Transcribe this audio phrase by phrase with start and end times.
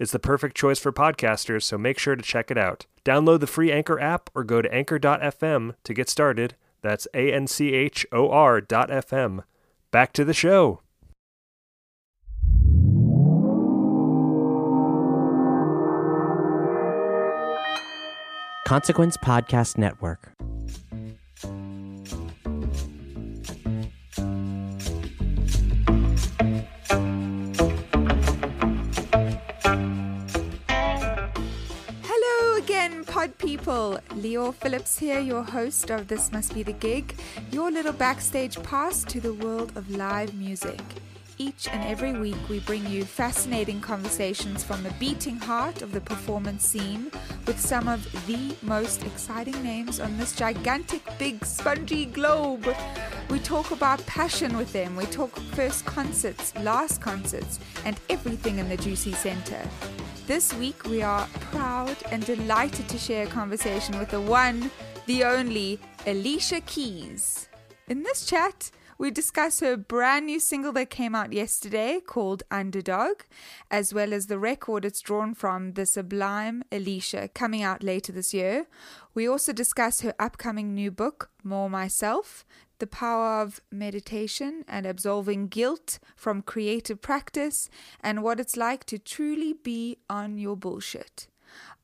[0.00, 2.86] It's the perfect choice for podcasters, so make sure to check it out.
[3.04, 6.54] Download the free Anchor app or go to anchor.fm to get started.
[6.80, 9.44] That's A N C H O R dot FM.
[9.90, 10.80] Back to the show.
[18.66, 20.32] Consequence Podcast Network.
[33.20, 33.98] Pod people.
[34.22, 37.14] Lior Phillips here, your host of This Must Be the Gig,
[37.52, 40.80] your little backstage pass to the world of live music.
[41.36, 46.00] Each and every week, we bring you fascinating conversations from the beating heart of the
[46.00, 47.12] performance scene
[47.46, 52.74] with some of the most exciting names on this gigantic, big, spongy globe.
[53.28, 58.70] We talk about passion with them, we talk first concerts, last concerts, and everything in
[58.70, 59.60] the juicy center.
[60.30, 64.70] This week, we are proud and delighted to share a conversation with the one,
[65.06, 67.48] the only, Alicia Keys.
[67.88, 73.22] In this chat, we discuss her brand new single that came out yesterday called Underdog,
[73.72, 78.32] as well as the record it's drawn from, The Sublime Alicia, coming out later this
[78.32, 78.66] year.
[79.14, 82.44] We also discuss her upcoming new book, More Myself,
[82.80, 87.70] the power of meditation and absolving guilt from creative practice,
[88.02, 91.28] and what it's like to truly be on your bullshit.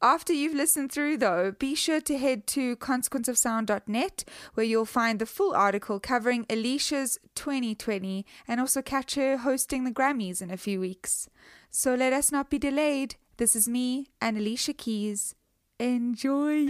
[0.03, 4.25] After you've listened through, though, be sure to head to consequenceofsound.net
[4.55, 9.91] where you'll find the full article covering Alicia's 2020 and also catch her hosting the
[9.91, 11.29] Grammys in a few weeks.
[11.71, 13.17] So let us not be delayed.
[13.39, 15.35] This is me and Alicia Keys.
[15.79, 16.67] Enjoy!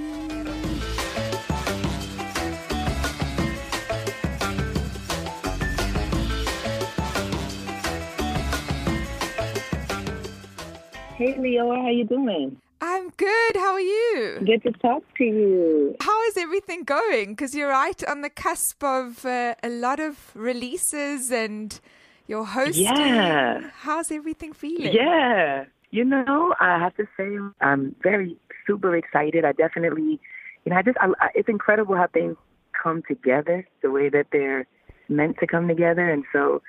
[11.17, 12.61] Hey Lior, how you doing?
[12.83, 13.57] I'm good.
[13.57, 14.39] How are you?
[14.45, 15.97] Good to talk to you.
[15.99, 17.31] How is everything going?
[17.31, 21.81] Because you're right on the cusp of uh, a lot of releases and
[22.27, 22.85] you're hosting.
[22.85, 23.63] Yeah.
[23.77, 24.93] How's everything feeling?
[24.93, 25.65] Yeah.
[25.91, 29.47] You know, I have to say I'm very super excited.
[29.47, 30.21] I definitely,
[30.67, 32.37] you know, I just I, I, it's incredible how things
[32.83, 34.67] come together the way that they're
[35.09, 36.61] meant to come together, and so,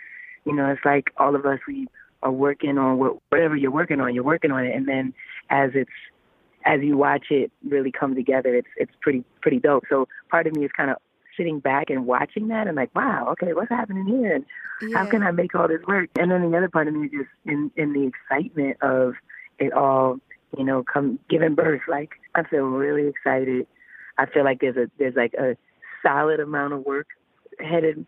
[0.46, 1.90] you know, it's like all of us we
[2.24, 5.14] are working on what, whatever you're working on, you're working on it, and then
[5.50, 5.92] as it's
[6.66, 9.84] as you watch it really come together, it's it's pretty pretty dope.
[9.90, 10.98] So part of me is kind of
[11.38, 14.36] sitting back and watching that and like, wow, okay, what's happening here?
[14.36, 14.46] And
[14.82, 14.98] Yeah.
[14.98, 16.10] how can I make all this work?
[16.20, 19.14] And then the other part of me is just in in the excitement of
[19.60, 20.20] it all,
[20.58, 21.82] you know, come giving birth.
[21.88, 23.68] Like I feel really excited.
[24.18, 25.56] I feel like there's a there's like a
[26.04, 27.08] solid amount of work
[27.60, 28.06] headed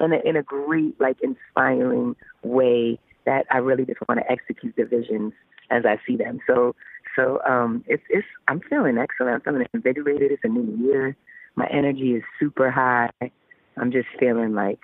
[0.00, 4.74] in a, in a great like inspiring way that I really just want to execute
[4.76, 5.32] the visions
[5.70, 6.40] as I see them.
[6.46, 6.74] So
[7.14, 9.42] so um it's it's I'm feeling excellent.
[9.46, 10.32] I'm feeling invigorated.
[10.32, 11.16] It's a new year.
[11.56, 13.10] My energy is super high.
[13.76, 14.80] I'm just feeling like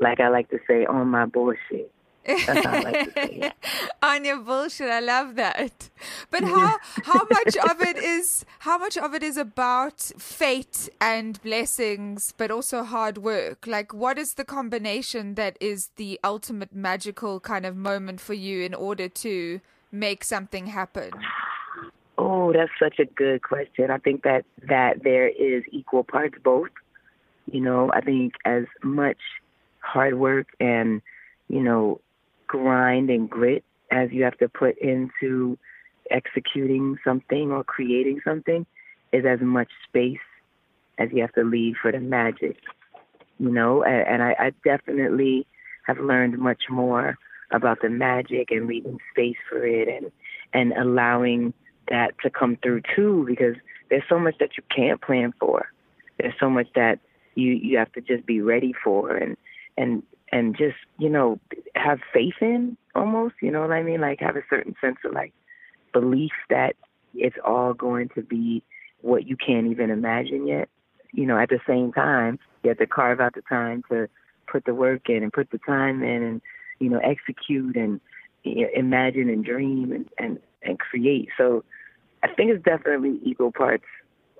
[0.00, 1.93] like I like to say on my bullshit.
[2.26, 3.52] That's how I like say it.
[4.02, 4.90] on your bullshit.
[4.90, 5.90] I love that.
[6.30, 11.40] But how how much of it is how much of it is about fate and
[11.42, 13.66] blessings, but also hard work?
[13.66, 18.62] Like, what is the combination that is the ultimate magical kind of moment for you
[18.62, 19.60] in order to
[19.92, 21.10] make something happen?
[22.16, 23.90] Oh, that's such a good question.
[23.90, 26.70] I think that that there is equal parts both.
[27.50, 29.18] You know, I think as much
[29.80, 31.02] hard work and
[31.48, 32.00] you know
[32.54, 35.58] grind and grit as you have to put into
[36.08, 38.64] executing something or creating something
[39.12, 40.26] is as much space
[40.98, 42.56] as you have to leave for the magic.
[43.40, 45.48] You know, and, I, I definitely
[45.88, 47.18] have learned much more
[47.50, 50.12] about the magic and leaving space for it and
[50.52, 51.52] and allowing
[51.88, 53.56] that to come through too because
[53.90, 55.66] there's so much that you can't plan for.
[56.20, 57.00] There's so much that
[57.34, 59.36] you you have to just be ready for and
[59.76, 61.38] and and just you know
[61.74, 65.12] have faith in almost you know what I mean like have a certain sense of
[65.12, 65.32] like
[65.92, 66.74] belief that
[67.14, 68.62] it's all going to be
[69.00, 70.68] what you can't even imagine yet.
[71.12, 74.08] You know, at the same time, you have to carve out the time to
[74.50, 76.42] put the work in and put the time in and
[76.80, 78.00] you know execute and
[78.42, 81.28] you know, imagine and dream and, and and create.
[81.36, 81.64] So
[82.22, 83.84] I think it's definitely equal parts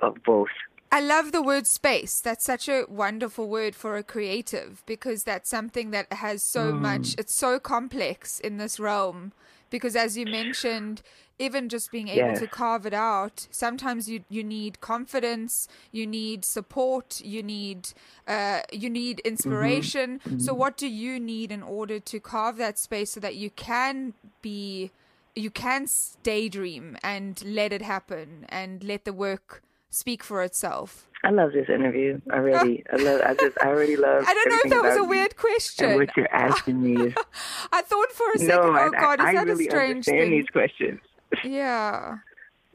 [0.03, 0.49] of both.
[0.95, 2.21] I love the word space.
[2.21, 7.17] That's such a wonderful word for a creative because that's something that has so much,
[7.17, 7.19] mm.
[7.19, 9.33] it's so complex in this realm.
[9.71, 11.03] Because as you mentioned,
[11.37, 12.39] even just being able Yes.
[12.39, 17.89] to carve it out, sometimes you, you need confidence, you need support, you need
[18.29, 19.33] uh, you need mm-hmm.
[19.33, 20.21] inspiration.
[20.23, 20.61] So mm-hmm.
[20.61, 24.93] what do you need in order to carve that space so that you can be
[25.35, 25.89] you can
[26.23, 29.65] daydream and let it happen and let the work
[29.95, 31.07] speak for itself.
[31.23, 32.21] I love this interview.
[32.31, 33.21] I really, I love.
[33.25, 34.25] I just, I already love.
[34.29, 35.95] I don't know if that was a weird And question.
[35.97, 37.15] what you're asking me is
[37.73, 38.79] I thought for a second, no.
[38.79, 40.31] oh I, God, is I, I that really a strange understand thing?
[40.33, 41.01] these questions.
[41.43, 42.19] Yeah.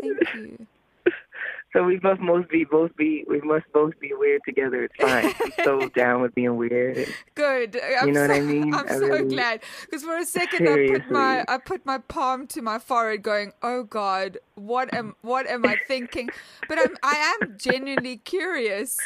[0.02, 0.68] Thank you.
[1.74, 4.84] So we must both be both be we must both be weird together.
[4.86, 5.34] It's fine.
[5.44, 7.08] I'm so down with being weird.
[7.36, 7.80] Good.
[8.00, 8.74] I'm You know so, what I mean?
[8.74, 12.48] I'm I so glad because for a second I put my I put my palm
[12.48, 16.30] to my forehead, going, "Oh God, what am what am I thinking?"
[16.68, 18.98] But I'm I am genuinely curious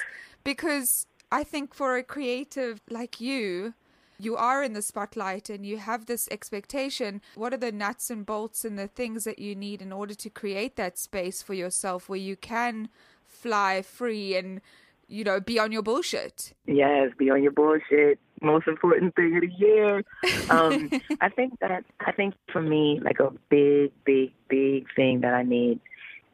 [0.44, 3.74] because I think for a creative like you,
[4.23, 7.21] you are in the spotlight and you have this expectation.
[7.35, 10.29] What are the nuts and bolts and the things that you need in order to
[10.29, 12.89] create that space for yourself where you can
[13.25, 14.61] fly free and
[15.07, 16.53] you know be on your bullshit?
[16.65, 18.19] yes, be on your bullshit.
[18.41, 20.03] Most important thing of the year.
[20.49, 20.91] Um,
[21.21, 25.43] I think that I think for me, like a big, big, big thing that I
[25.43, 25.79] need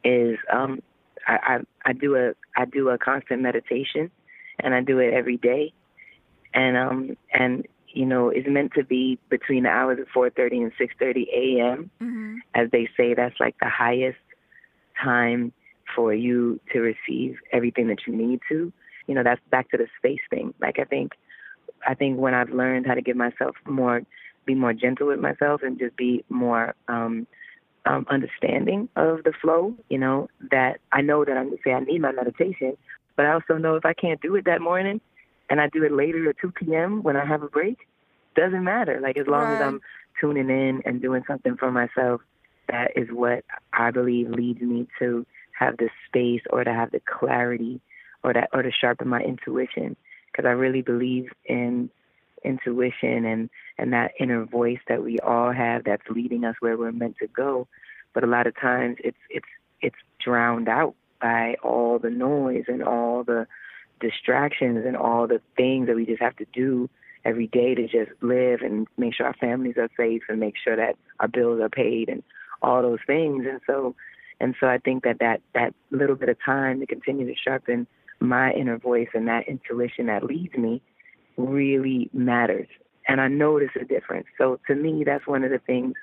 [0.04, 0.82] is um,
[1.26, 1.38] I,
[1.84, 4.10] I I do a I do a constant meditation,
[4.58, 5.72] and I do it every day,
[6.52, 10.72] and um and you know is meant to be between the hours of 4:30 and
[10.76, 11.90] 6:30 a.m.
[12.00, 12.36] Mm-hmm.
[12.54, 14.18] as they say that's like the highest
[15.02, 15.52] time
[15.94, 18.72] for you to receive everything that you need to
[19.06, 21.12] you know that's back to the space thing like i think
[21.86, 24.02] i think when i've learned how to give myself more
[24.46, 27.26] be more gentle with myself and just be more um
[27.86, 31.72] um understanding of the flow you know that i know that i'm going to say
[31.72, 32.76] i need my meditation
[33.16, 35.00] but i also know if i can't do it that morning
[35.50, 37.78] and i do it later at 2 p.m when i have a break
[38.36, 39.00] doesn't matter.
[39.02, 39.80] Like as long as i'm
[40.20, 42.20] tuning in and doing something for myself
[42.70, 45.26] that is what I believe leads me to
[45.58, 47.80] have the space or to have the clarity
[48.22, 49.96] or that or to sharpen my intuition.
[50.30, 51.90] Because I really believe in
[52.44, 56.92] intuition and and that inner voice that we all have that's leading us where we're
[56.92, 57.66] meant to go.
[58.14, 59.48] But a lot of times it's it's
[59.80, 63.46] it's drowned out by all the noise and all the
[64.00, 66.88] distractions and all the things that we just have to do
[67.24, 70.76] every day to just live and make sure our families are safe and make sure
[70.76, 72.22] that our bills are paid and
[72.62, 73.46] all those things.
[73.48, 73.94] And so
[74.40, 77.86] and so I think that that that little bit of time to continue to sharpen
[78.20, 80.82] my inner voice and that intuition that leads me
[81.36, 82.68] really matters.
[83.08, 84.26] And I notice a difference.
[84.38, 85.94] So to me that's one of the things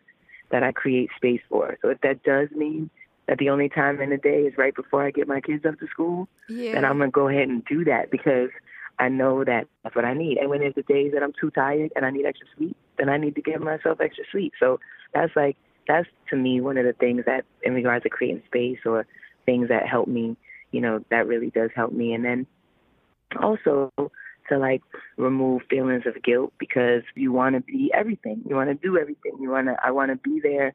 [0.51, 1.77] that I create space for.
[1.81, 2.89] So if that does mean
[3.27, 5.79] that the only time in the day is right before I get my kids up
[5.79, 6.73] to school Yeah.
[6.73, 8.49] then I'm gonna go ahead and do that because
[8.99, 10.37] I know that that's what I need.
[10.37, 13.09] And when there's the days that I'm too tired and I need extra sleep, then
[13.09, 14.53] I need to give myself extra sleep.
[14.59, 14.79] So
[15.13, 15.55] that's like
[15.87, 19.05] that's to me one of the things that in regards to creating space or
[19.45, 20.35] things that help me,
[20.71, 22.13] you know, that really does help me.
[22.13, 22.47] And then
[23.41, 23.91] also
[24.49, 24.81] to like
[25.17, 28.41] remove feelings of guilt because you want to be everything.
[28.47, 29.33] You want to do everything.
[29.39, 30.73] You want to I want to be there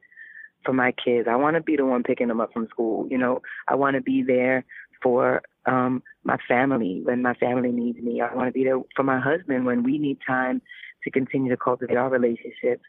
[0.65, 1.29] for my kids.
[1.31, 3.07] I want to be the one picking them up from school.
[3.11, 4.65] You know, I want to be there
[5.03, 8.21] for um, my family when my family needs me.
[8.21, 10.63] I want to be there for my husband when we need time
[11.05, 12.85] to continue to cultivate our relationships.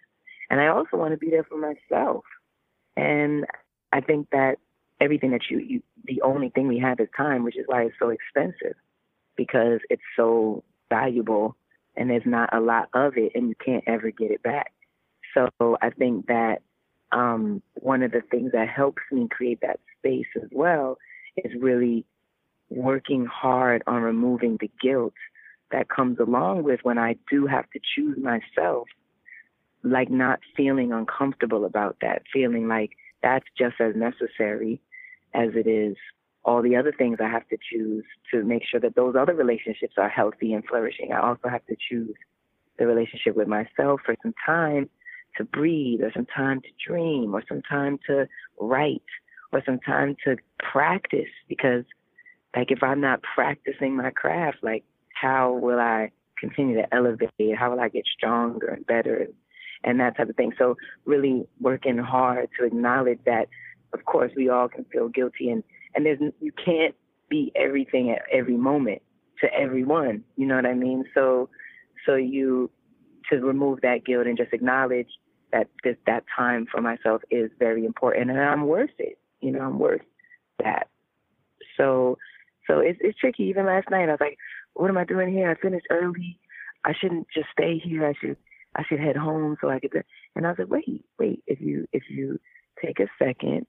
[0.50, 2.24] And I also want to be there for myself.
[2.96, 3.46] And
[3.92, 4.58] I think that
[5.02, 7.96] everything that you, you the only thing we have is time, which is why it's
[8.00, 8.76] so expensive
[9.36, 11.56] because it's so valuable
[11.96, 14.72] and there's not a lot of it and you can't ever get it back.
[15.34, 16.62] So I think that
[17.14, 20.98] um, one of the things that helps me create that space as well
[21.38, 22.06] is really
[22.70, 25.14] working hard on removing the guilt
[25.72, 28.88] that comes along with when I do have to choose myself,
[29.84, 32.92] like not feeling uncomfortable about that, feeling like
[33.22, 34.82] that's just as necessary
[35.34, 35.96] as it is
[36.46, 39.94] all the other things I have to choose to make sure that those other relationships
[39.98, 41.12] are healthy and flourishing.
[41.14, 42.16] I also have to choose
[42.78, 44.90] the relationship with myself for some time
[45.38, 48.28] to breathe or some time to dream or some time to
[48.60, 49.02] write
[49.52, 51.86] or some time to practice because
[52.56, 57.58] like if I'm not practicing my craft, like how will I continue to elevate?
[57.58, 59.28] How will I get stronger and better
[59.84, 60.54] and that type of thing?
[60.58, 60.76] So
[61.06, 63.48] really working hard to acknowledge that
[63.94, 65.64] of course we all can feel guilty and
[65.96, 66.96] and there's you can't
[67.30, 69.02] be everything at every moment
[69.42, 70.24] to everyone.
[70.36, 71.06] You know what I mean?
[71.14, 71.50] So
[72.06, 72.70] so you
[73.30, 75.08] to remove that guilt and just acknowledge
[75.54, 79.18] that this that time for myself is very important and I'm worth it.
[79.40, 80.02] You know, I'm worth
[80.62, 80.90] that.
[81.78, 82.18] So
[82.68, 83.44] so it's it's tricky.
[83.44, 84.38] Even last night I was like,
[84.74, 85.50] What am I doing here?
[85.50, 86.40] I finished early.
[86.84, 88.06] I shouldn't just stay here.
[88.06, 88.38] I should
[88.76, 90.04] I should head home so I could
[90.36, 92.40] and I was like, Wait, wait, if you if you
[92.84, 93.66] take a second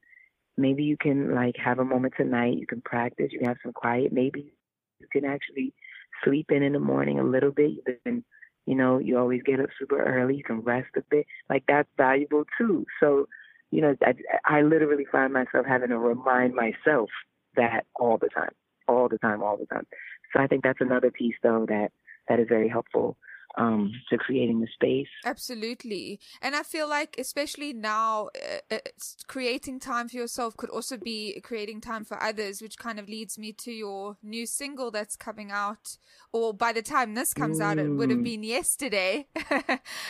[0.57, 3.73] maybe you can like have a moment tonight you can practice you can have some
[3.73, 4.55] quiet maybe
[5.00, 5.75] you can actually
[6.23, 7.73] sleep in in the morning a little bit
[8.05, 8.25] then
[8.66, 11.88] you know you always get up super early you can rest a bit like that's
[11.97, 12.87] valuable too.
[13.00, 13.28] So
[13.71, 17.11] you know i, I literally find myself having to remind myself
[17.56, 18.52] that all the time
[18.88, 19.87] all the time all the time.
[20.33, 21.90] So i think that's another piece though that
[22.28, 23.16] that is very helpful
[23.57, 25.09] um, to creating the space.
[25.25, 26.19] Absolutely.
[26.43, 28.29] And I feel like, especially now,
[28.71, 28.79] uh, uh
[29.27, 33.39] creating time for yourself could also be creating time for others, which kind of leads
[33.39, 35.99] me to your new single that's coming out.
[36.33, 37.65] Or by the time this comes mm.
[37.65, 38.25] out, it would have mm.
[38.25, 39.29] been yesterday.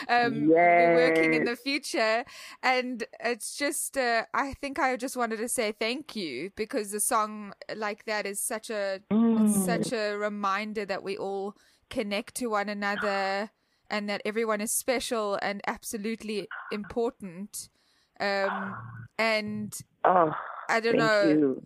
[0.09, 0.95] um, yes.
[0.95, 2.25] working in the future.
[2.63, 6.99] And it's just, uh, I think I just wanted to say thank you because a
[6.99, 9.65] song like that is such a, mm.
[9.65, 11.55] such a reminder that we all
[11.89, 13.51] connect to one another
[13.89, 17.69] and that everyone is special and absolutely important.
[18.19, 18.75] Um,
[19.17, 20.33] and oh,
[20.69, 21.61] I don't know.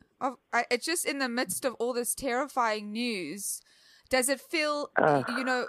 [0.52, 3.62] I, it's just in the midst of all this terrifying news.
[4.10, 5.68] Does it feel, uh, you know,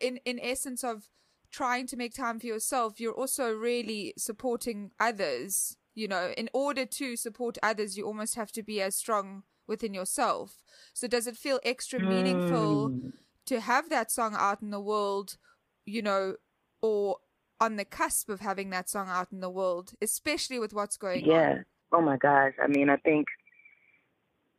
[0.00, 1.08] in in essence of
[1.50, 5.76] trying to make time for yourself, you're also really supporting others.
[5.94, 9.92] You know, in order to support others, you almost have to be as strong within
[9.92, 10.62] yourself.
[10.94, 13.12] So, does it feel extra meaningful mm
[13.46, 15.36] to have that song out in the world,
[15.84, 16.36] you know,
[16.82, 17.16] or
[17.60, 21.24] on the cusp of having that song out in the world, especially with what's going
[21.24, 21.34] yeah.
[21.34, 21.56] on.
[21.56, 21.62] Yeah.
[21.92, 22.52] Oh my gosh.
[22.62, 23.26] I mean, I think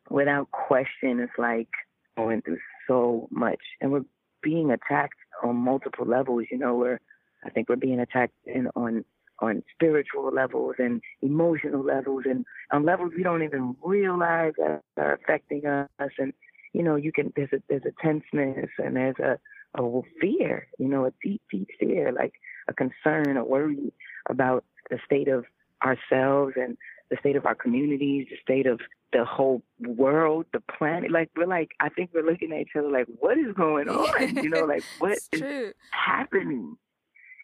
[0.10, 1.70] without question, it's like
[2.18, 4.06] going through so much, and we're
[4.44, 6.46] being attacked on multiple levels.
[6.52, 7.00] You know, we're
[7.44, 9.06] I think we're being attacked in, on
[9.40, 15.14] on spiritual levels and emotional levels, and on levels we don't even realize that are
[15.14, 16.12] affecting us.
[16.20, 16.34] And
[16.74, 19.38] you know, you can there's a there's a tenseness and there's a
[19.76, 22.34] a fear, you know, a deep, deep fear, like
[22.68, 23.94] a concern, a worry
[24.30, 25.46] about the state of
[25.84, 26.78] ourselves and
[27.10, 28.80] the state of our communities, the state of
[29.14, 31.12] the whole world, the planet.
[31.12, 34.36] Like we're like, I think we're looking at each other like, what is going on?
[34.36, 35.74] you know, like what is true.
[35.92, 36.78] happening?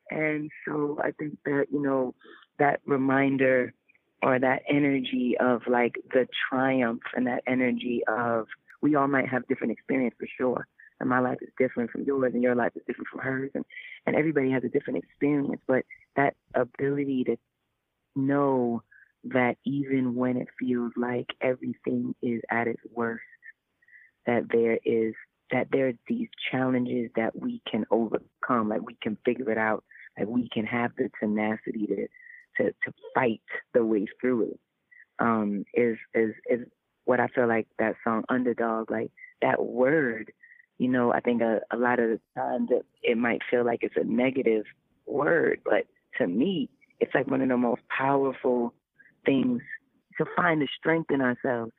[0.10, 2.16] And so I think that you know
[2.60, 3.74] that reminder
[4.24, 8.48] or that energy of like the triumph and that energy of
[8.82, 10.68] we all might have different experience for sure.
[11.00, 13.64] And my life is different from yours, and your life is different from hers, and
[14.06, 15.62] and everybody has a different experience.
[15.68, 17.38] But that ability to
[18.16, 18.82] know
[19.26, 23.24] that even when it feels like everything is at its worst,
[24.26, 25.14] that there is
[25.52, 29.84] that there are these challenges that we can overcome, like we can figure it out,
[30.18, 32.08] like we can have the tenacity to
[32.58, 33.42] to to fight
[33.74, 34.60] the way through it.
[35.20, 36.68] Um, is is is
[37.08, 39.12] what I feel like that song underdog, like
[39.42, 40.32] that word,
[40.78, 43.80] you know, I think a, a lot of the time that it might feel like
[43.82, 44.66] it's a negative
[45.06, 45.86] word, but
[46.18, 48.74] to me, it's like one of the most powerful
[49.26, 49.62] things
[50.18, 51.72] to find the strength in ourselves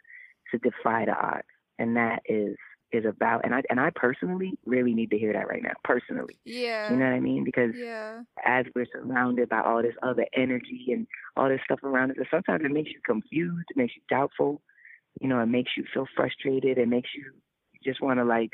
[0.50, 1.46] to defy the odds.
[1.78, 2.56] And that is
[2.90, 5.74] is about and I and I personally really need to hear that right now.
[5.84, 6.38] Personally.
[6.44, 6.90] Yeah.
[6.90, 7.44] You know what I mean?
[7.44, 8.22] Because yeah.
[8.44, 11.06] as we're surrounded by all this other energy and
[11.36, 14.62] all this stuff around us, sometimes it makes you confused, it makes you doubtful,
[15.20, 16.78] you know, it makes you feel frustrated.
[16.78, 17.32] It makes you
[17.84, 18.52] just want to like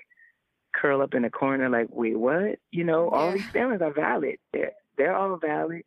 [0.75, 2.59] curl up in a corner, like, wait, what?
[2.71, 3.35] You know, all Yeah.
[3.35, 4.39] these feelings are valid.
[4.53, 5.83] They're they're all valid.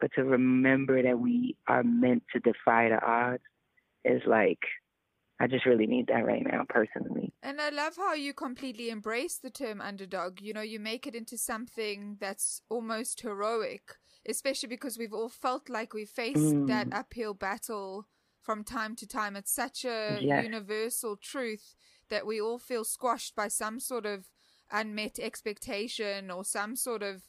[0.00, 3.42] But to remember that we are meant to defy the odds
[4.04, 4.60] is like,
[5.40, 7.32] I just really need that right now, personally.
[7.42, 10.40] And I love how you completely embrace the term underdog.
[10.40, 13.96] You know, you make it into something that's almost heroic,
[14.28, 16.94] especially because we've all felt like we faced that mm.
[16.94, 18.06] uphill battle
[18.48, 19.36] from time to time.
[19.36, 20.42] It's such a Yes.
[20.42, 21.74] universal truth
[22.08, 24.30] that we all feel squashed by some sort of
[24.70, 27.24] unmet expectation or some sort of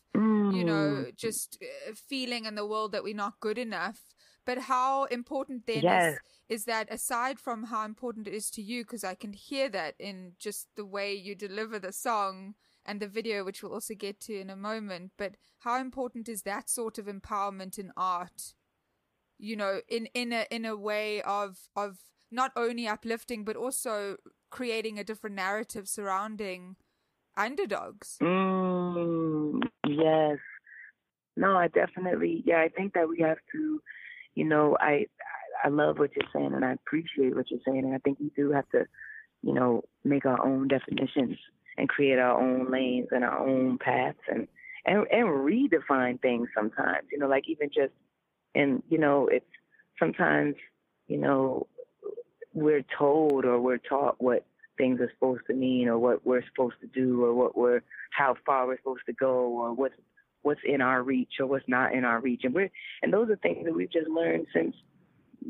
[0.47, 3.99] you know, just uh, feeling in the world that we're not good enough.
[4.45, 6.19] But how important then Yes.
[6.47, 9.67] is, is that aside from how important it is to you, because I can hear
[9.69, 13.93] that in just the way you deliver the song and the video, which we'll also
[13.93, 18.53] get to in a moment, but how important is that sort of empowerment in art?
[19.39, 21.97] You know, in, in a in a way of of
[22.31, 24.17] not only uplifting but also
[24.51, 26.75] creating a different narrative surrounding
[27.37, 28.17] underdogs.
[28.21, 30.37] Mm, yes.
[31.37, 32.43] No, I definitely.
[32.45, 33.81] Yeah, I think that we have to.
[34.35, 35.05] You know, I
[35.63, 38.31] I love what you're saying, and I appreciate what you're saying, and I think we
[38.35, 38.85] do have to,
[39.41, 41.37] you know, make our own definitions
[41.77, 44.47] and create our own lanes and our own paths, and
[44.85, 47.07] and and redefine things sometimes.
[47.11, 47.93] You know, like even just,
[48.55, 49.45] and you know, it's
[49.99, 50.55] sometimes,
[51.07, 51.67] you know,
[52.53, 54.45] we're told or we're taught what
[54.77, 58.35] things are supposed to mean or what we're supposed to do or what we're how
[58.45, 59.95] far we're supposed to go or what's
[60.41, 62.41] what's in our reach or what's not in our reach.
[62.43, 62.71] And we're
[63.03, 64.75] and those are things that we've just learned since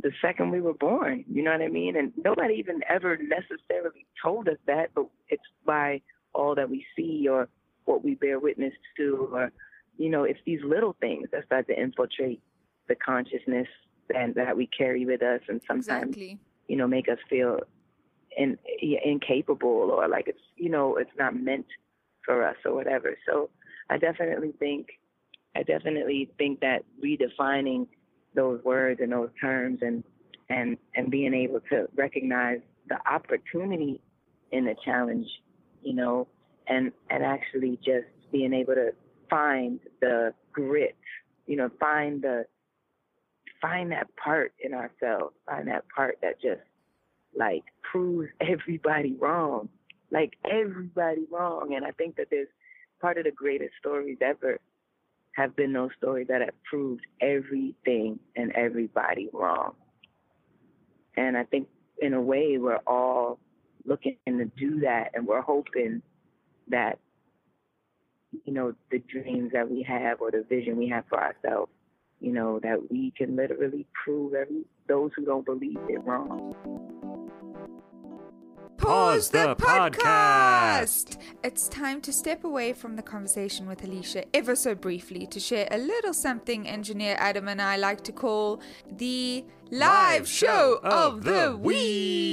[0.01, 1.25] the second we were born.
[1.31, 1.95] You know what i mean?
[1.95, 6.01] And nobody even ever necessarily told us that but it's by
[6.33, 7.47] all that we see or
[7.85, 9.51] what we bear witness to or
[9.97, 12.41] you know it's these little things that start to infiltrate
[12.89, 13.67] the consciousness
[14.13, 16.39] and that we carry with us and sometimes Exactly.
[16.67, 17.59] you know, make us feel
[18.35, 21.67] in, incapable or like it's, you know, it's not meant
[22.25, 23.17] for us or whatever.
[23.25, 23.49] So
[23.89, 24.87] I definitely think,
[25.55, 27.87] I definitely think that redefining
[28.35, 30.03] those words and those terms and,
[30.49, 34.01] and, and being able to recognize the opportunity
[34.51, 35.27] in the challenge,
[35.83, 36.27] you know,
[36.67, 38.91] and, and actually just being able to
[39.29, 40.95] find the grit,
[41.45, 42.45] you know, find the,
[43.61, 46.61] find that part in ourselves, find that part that just
[47.37, 49.69] like proves everybody wrong,
[50.11, 51.73] like everybody wrong.
[51.75, 52.47] And I think that there's
[53.01, 54.59] part of the greatest stories ever
[55.33, 59.73] have been those stories that have proved everything and everybody wrong.
[61.15, 61.67] And I think
[62.01, 63.39] in a way we're all
[63.85, 66.01] looking to do that and we're hoping
[66.67, 66.99] that
[68.45, 71.71] you know the dreams that we have or the vision we have for ourselves
[72.19, 76.55] you know that we can literally prove every those who don't believe it wrong
[78.79, 81.17] Pause the podcast.
[81.43, 85.67] It's time to step away from the conversation with Alicia ever so briefly to share
[85.69, 91.57] a little something engineer Adam and I like to call the live, show of the
[91.61, 92.28] week.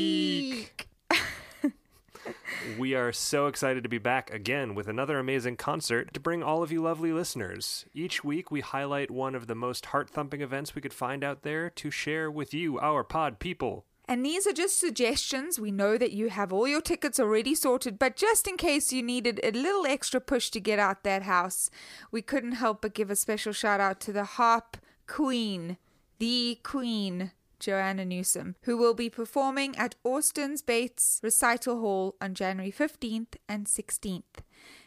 [2.78, 6.62] We are so excited to be back again with another amazing concert to bring all
[6.62, 7.86] of you lovely listeners.
[7.94, 11.42] Each week, we highlight one of the most heart thumping events we could find out
[11.42, 13.86] there to share with you, our pod people.
[14.06, 15.58] And these are just suggestions.
[15.58, 19.02] We know that you have all your tickets already sorted, but just in case you
[19.02, 21.70] needed a little extra push to get out that house,
[22.10, 25.78] we couldn't help but give a special shout out to the harp queen,
[26.18, 32.72] the queen, Joanna Newsom, who will be performing at Austin's Bates Recital Hall on January
[32.72, 34.22] 15th and 16th.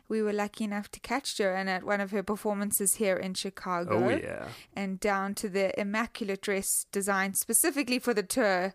[0.07, 4.05] We were lucky enough to catch Joanna at one of her performances here in Chicago
[4.05, 4.47] Oh, yeah.
[4.75, 8.73] and down to the immaculate dress designed specifically for the tour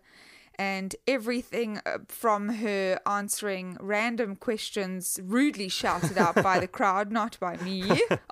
[0.57, 7.37] and everything uh, from her answering random questions rudely shouted out by the crowd, not
[7.41, 7.83] by me.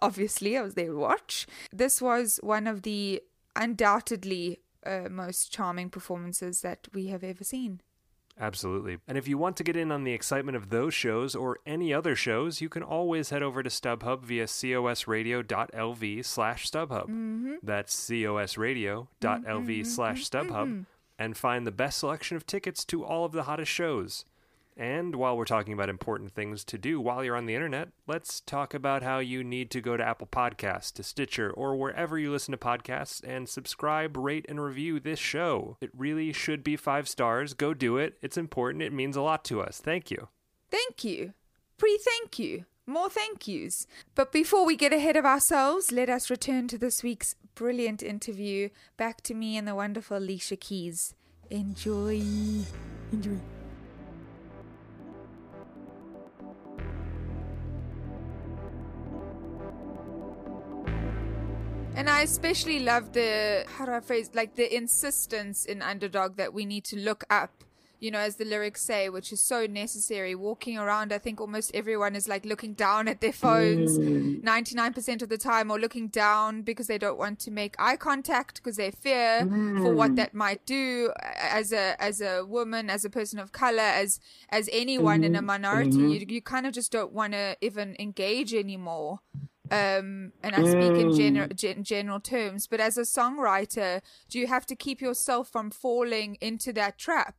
[0.02, 1.46] Obviously, I was there to watch.
[1.74, 3.22] This was one of the
[3.58, 7.82] undoubtedly uh, most charming performances that we have ever seen.
[8.40, 8.98] Absolutely.
[9.08, 11.94] And if you want to get in on the excitement of those shows or any
[11.94, 17.04] other shows, you can always head over to StubHub via cosradio.lv slash StubHub.
[17.04, 17.54] Mm-hmm.
[17.62, 20.86] That's cosradio.lv mm-hmm, slash mm-hmm, StubHub
[21.20, 24.26] and find the best selection of tickets to all of the hottest shows.
[24.76, 28.40] And while we're talking about important things to do while you're on the internet, let's
[28.42, 32.32] talk about how you need to go to Apple Podcasts, to Stitcher, or wherever you
[32.32, 35.78] listen to podcasts and subscribe, rate, and review this show.
[35.80, 37.54] It really should be five stars.
[37.54, 38.18] Go do it.
[38.22, 38.84] It's important.
[38.84, 39.80] It means a lot to us.
[39.80, 40.30] Thank you.
[40.72, 41.34] Thank you.
[41.78, 42.66] Pre thank you.
[42.86, 43.88] More thank yous.
[44.14, 48.70] But before we get ahead of ourselves, let us return to this week's brilliant interview.
[48.98, 51.14] Back to me and the wonderful Alicia Keys.
[51.50, 52.22] Enjoy.
[53.12, 53.40] Enjoy.
[61.96, 66.54] And I especially love the how do I phrase like the insistence in Underdog that
[66.54, 67.64] we need to look up,
[68.00, 70.34] you know, as the lyrics say, which is so necessary.
[70.34, 74.44] Walking around, I think almost everyone is like looking down at their phones mm.
[74.44, 77.76] ninety nine percent of the time, or looking down because they don't want to make
[77.78, 80.16] eye contact because they fear for what mm.
[80.16, 84.68] that might do as a as a woman, as a person of color, as as
[84.74, 85.46] anyone in a mm-hmm.
[85.46, 85.92] minority.
[85.92, 86.10] Mm-hmm.
[86.10, 89.20] You you kind of just don't want to even engage anymore
[89.74, 92.68] um, and I speak in general gen- general terms.
[92.68, 97.36] But as a songwriter, do you have to keep yourself from falling into that trap?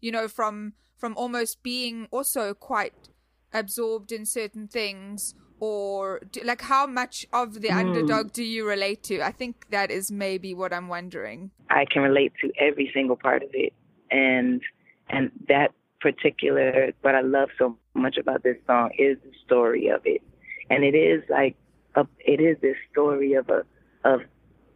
[0.00, 3.10] You know, from from almost being also quite
[3.52, 9.04] absorbed in certain things, or do, like how much of the underdog do you relate
[9.04, 9.20] to?
[9.22, 11.52] I think that is maybe what I'm wondering.
[11.70, 13.72] I can relate to every single part of it,
[14.10, 14.60] and
[15.08, 15.70] and that
[16.00, 20.22] particular what I love so much about this song is the story of it,
[20.68, 21.54] and it is like
[21.96, 23.62] a, it is this story of a
[24.04, 24.20] of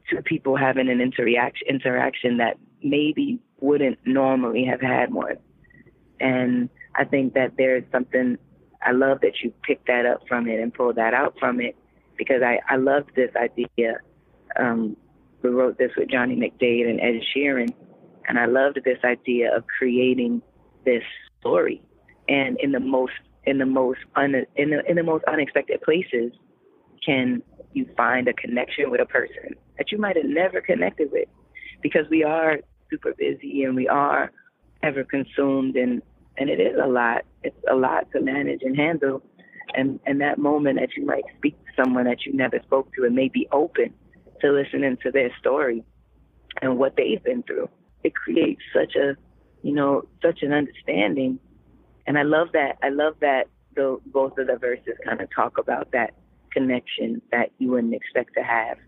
[0.08, 5.36] two people having an interaction interaction that maybe wouldn't normally have had one,
[6.18, 8.38] and I think that there's something
[8.82, 11.76] I love that you picked that up from it and pulled that out from it
[12.16, 13.98] because I I love this idea.
[14.58, 14.96] Um,
[15.42, 17.72] we wrote this with Johnny McDaid and Ed Sheeran,
[18.28, 20.42] and I loved this idea of creating
[20.84, 21.02] this
[21.40, 21.82] story,
[22.28, 23.12] and in the most
[23.44, 26.32] in the most un, in the in the most unexpected places,
[27.04, 31.28] can you find a connection with a person that you might have never connected with,
[31.82, 32.58] because we are
[32.90, 34.30] super busy and we are
[34.82, 36.02] ever consumed and
[36.36, 37.24] and it is a lot.
[37.42, 39.22] It's a lot to manage and handle.
[39.74, 43.04] And and that moment that you might speak to someone that you never spoke to
[43.04, 43.92] and may be open
[44.40, 45.84] to listening to their story
[46.62, 47.68] and what they've been through.
[48.02, 49.16] It creates such a
[49.62, 51.38] you know, such an understanding.
[52.06, 53.44] And I love that I love that
[53.76, 56.14] the both of the verses kind of talk about that
[56.52, 58.78] connection that you wouldn't expect to have.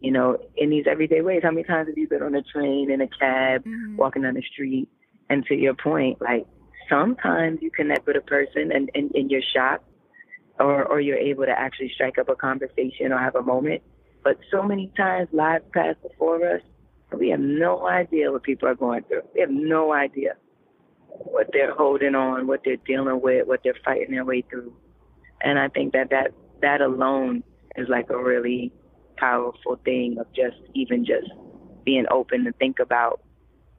[0.00, 1.40] You know, in these everyday ways.
[1.42, 3.96] How many times have you been on a train, in a cab, mm-hmm.
[3.96, 4.88] walking down the street?
[5.28, 6.46] And to your point, like
[6.88, 9.84] sometimes you connect with a person and, and, and you're shocked
[10.58, 13.82] or, or you're able to actually strike up a conversation or have a moment.
[14.22, 16.62] But so many times lives pass before us
[17.16, 19.22] we have no idea what people are going through.
[19.34, 20.34] We have no idea
[21.08, 24.74] what they're holding on, what they're dealing with, what they're fighting their way through.
[25.40, 26.32] And I think that that,
[26.62, 27.42] that alone
[27.76, 28.72] is like a really
[29.16, 31.28] powerful thing of just even just
[31.84, 33.20] being open to think about,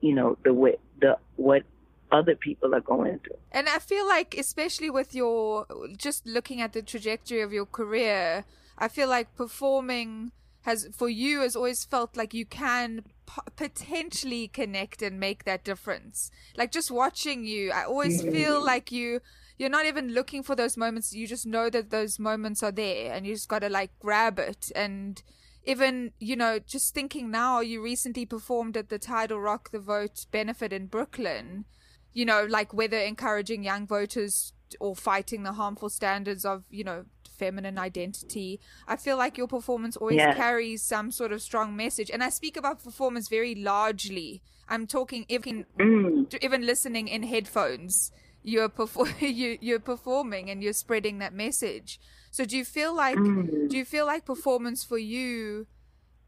[0.01, 1.63] you know, the way, the what
[2.11, 3.37] other people are going through.
[3.51, 5.65] And I feel like, especially with your
[5.97, 8.45] just looking at the trajectory of your career,
[8.77, 10.31] I feel like performing
[10.63, 15.63] has, for you, has always felt like you can p- potentially connect and make that
[15.63, 16.31] difference.
[16.57, 19.21] Like just watching you, I always feel like you.
[19.59, 21.13] You're not even looking for those moments.
[21.13, 24.71] You just know that those moments are there, and you just gotta like grab it.
[24.75, 25.21] And
[25.65, 30.25] even you know, just thinking now, you recently performed at the Tidal Rock the Vote
[30.31, 31.65] benefit in Brooklyn
[32.13, 37.05] you know, like whether encouraging young voters or fighting the harmful standards of, you know,
[37.37, 38.59] feminine identity.
[38.87, 40.33] I feel like your performance always Yeah.
[40.33, 42.11] carries some sort of strong message.
[42.11, 44.41] And I speak about performance very largely.
[44.67, 46.43] I'm talking even mm.
[46.43, 48.11] even listening in headphones.
[48.43, 51.99] You're perfor- you you're performing and you're spreading that message.
[52.31, 55.67] So do you feel like do you feel like performance for you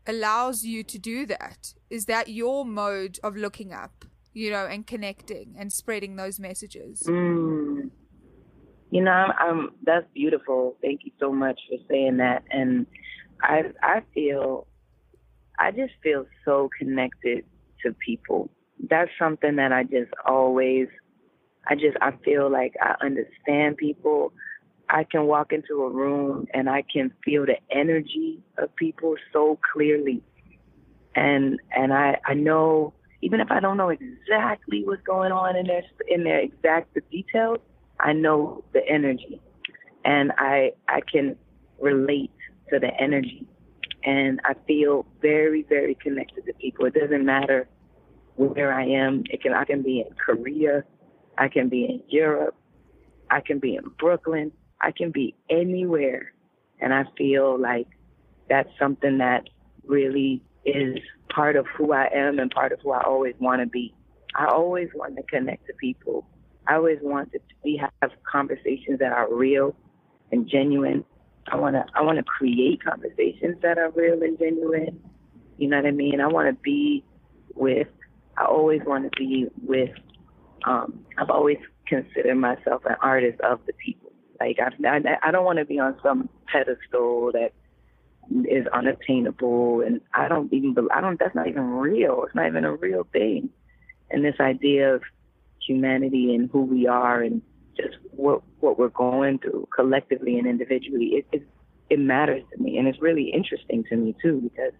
[0.07, 1.73] allows you to do that?
[1.89, 7.03] Is that your mode of looking up, you know, and connecting and spreading those messages?
[7.03, 7.91] Mm.
[8.89, 10.75] You know, I'm, I'm, that's beautiful.
[10.81, 12.43] Thank you so much for saying that.
[12.51, 12.85] And
[13.41, 14.67] I, I feel,
[15.57, 17.45] I just feel so connected
[17.83, 18.49] to people.
[18.89, 20.87] That's something that I just always,
[21.67, 24.33] I just, I feel like I understand people.
[24.89, 29.57] I can walk into a room and I can feel the energy of people so
[29.73, 30.21] clearly.
[31.15, 35.67] And, and I, I know, even if I don't know exactly what's going on in
[35.67, 37.59] their, in their exact the details,
[37.99, 39.39] I know the energy
[40.03, 41.35] and I I can
[41.79, 42.31] relate
[42.69, 43.45] to the energy
[44.03, 46.85] and I feel very, very connected to people.
[46.85, 47.67] It doesn't matter
[48.35, 49.23] where I am.
[49.29, 50.83] It can I can be in Korea,
[51.37, 52.55] I can be in Europe,
[53.29, 56.33] I can be in Brooklyn, I can be anywhere.
[56.79, 57.87] And I feel like
[58.49, 59.47] that's something that
[59.85, 60.97] really is
[61.29, 63.93] part of who I am and part of who I always want to be.
[64.35, 66.25] I always want to connect to people.
[66.67, 69.75] I always want to we have conversations that are real
[70.31, 71.03] and genuine.
[71.47, 74.99] I want to I want to create conversations that are real and genuine.
[75.57, 76.21] You know what I mean?
[76.21, 77.03] I want to be
[77.55, 77.87] with
[78.37, 79.91] I always want to be with.
[80.65, 84.11] Um, I've always considered myself an artist of the people.
[84.39, 87.53] Like I, I, I don't want to be on some pedestal that
[88.49, 90.75] is unattainable, and I don't even.
[90.93, 91.19] I don't.
[91.19, 92.23] That's not even real.
[92.25, 93.49] It's not even a real thing.
[94.09, 95.03] And this idea of
[95.65, 97.41] humanity and who we are, and
[97.77, 101.47] just what what we're going through collectively and individually, it it,
[101.89, 104.73] it matters to me, and it's really interesting to me too because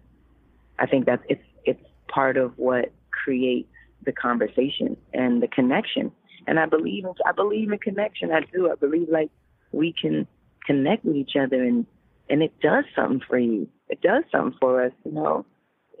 [0.78, 3.71] I think that's it's it's part of what creates
[4.04, 6.12] the conversation and the connection.
[6.46, 8.32] And I believe in I believe in connection.
[8.32, 8.70] I do.
[8.70, 9.30] I believe like
[9.72, 10.26] we can
[10.66, 11.86] connect with each other and
[12.28, 13.68] and it does something for you.
[13.88, 15.46] It does something for us, you know.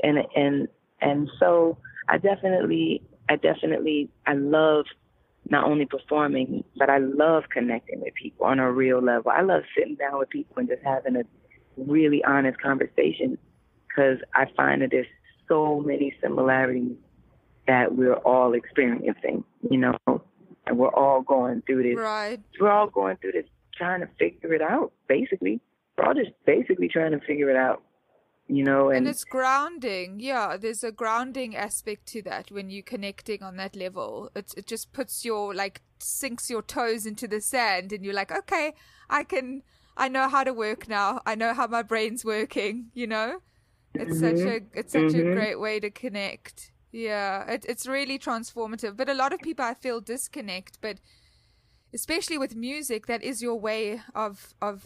[0.02, 0.68] And and
[1.00, 4.86] and so I definitely I definitely I love
[5.48, 9.30] not only performing, but I love connecting with people on a real level.
[9.30, 11.22] I love sitting down with people and just having a
[11.76, 13.38] really honest conversation
[13.88, 15.06] because I find that there's
[15.48, 16.96] so many similarities
[17.66, 19.96] that we're all experiencing, you know,
[20.66, 21.96] and we're all going through this.
[21.96, 22.40] Right.
[22.60, 23.46] We're all going through this
[23.76, 25.60] trying to figure it out, basically.
[25.96, 27.82] We're all just basically trying to figure it out,
[28.48, 28.88] you know.
[28.88, 30.20] And, and it's grounding.
[30.20, 34.30] Yeah, there's a grounding aspect to that when you're connecting on that level.
[34.34, 38.32] It, it just puts your, like, sinks your toes into the sand and you're like,
[38.32, 38.74] okay,
[39.08, 39.62] I can,
[39.96, 41.20] I know how to work now.
[41.24, 43.38] I know how my brain's working, you know?
[43.94, 44.38] It's mm-hmm.
[44.38, 45.32] such a it's such mm-hmm.
[45.32, 46.71] a great way to connect.
[46.92, 48.96] Yeah, it, it's really transformative.
[48.96, 50.78] But a lot of people I feel disconnect.
[50.80, 50.98] But
[51.92, 54.84] especially with music, that is your way of of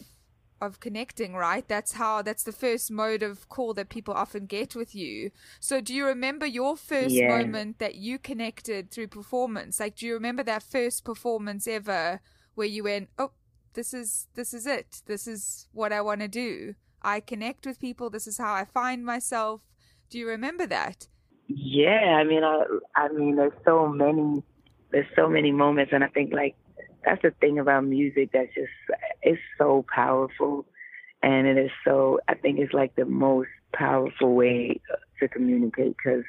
[0.59, 1.67] of connecting, right?
[1.67, 5.31] That's how that's the first mode of call that people often get with you.
[5.59, 7.27] So do you remember your first yeah.
[7.27, 9.79] moment that you connected through performance?
[9.79, 12.21] Like do you remember that first performance ever
[12.55, 13.31] where you went, "Oh,
[13.73, 15.01] this is this is it.
[15.05, 18.09] This is what I want to do." I connect with people.
[18.09, 19.61] This is how I find myself.
[20.09, 21.07] Do you remember that?
[21.47, 22.63] Yeah, I mean, I,
[22.95, 24.43] I mean, there's so many,
[24.91, 26.55] there's so many moments, and I think like
[27.05, 28.71] that's the thing about music that's just
[29.21, 30.65] it's so powerful,
[31.23, 32.19] and it is so.
[32.27, 34.81] I think it's like the most powerful way
[35.19, 36.23] to communicate because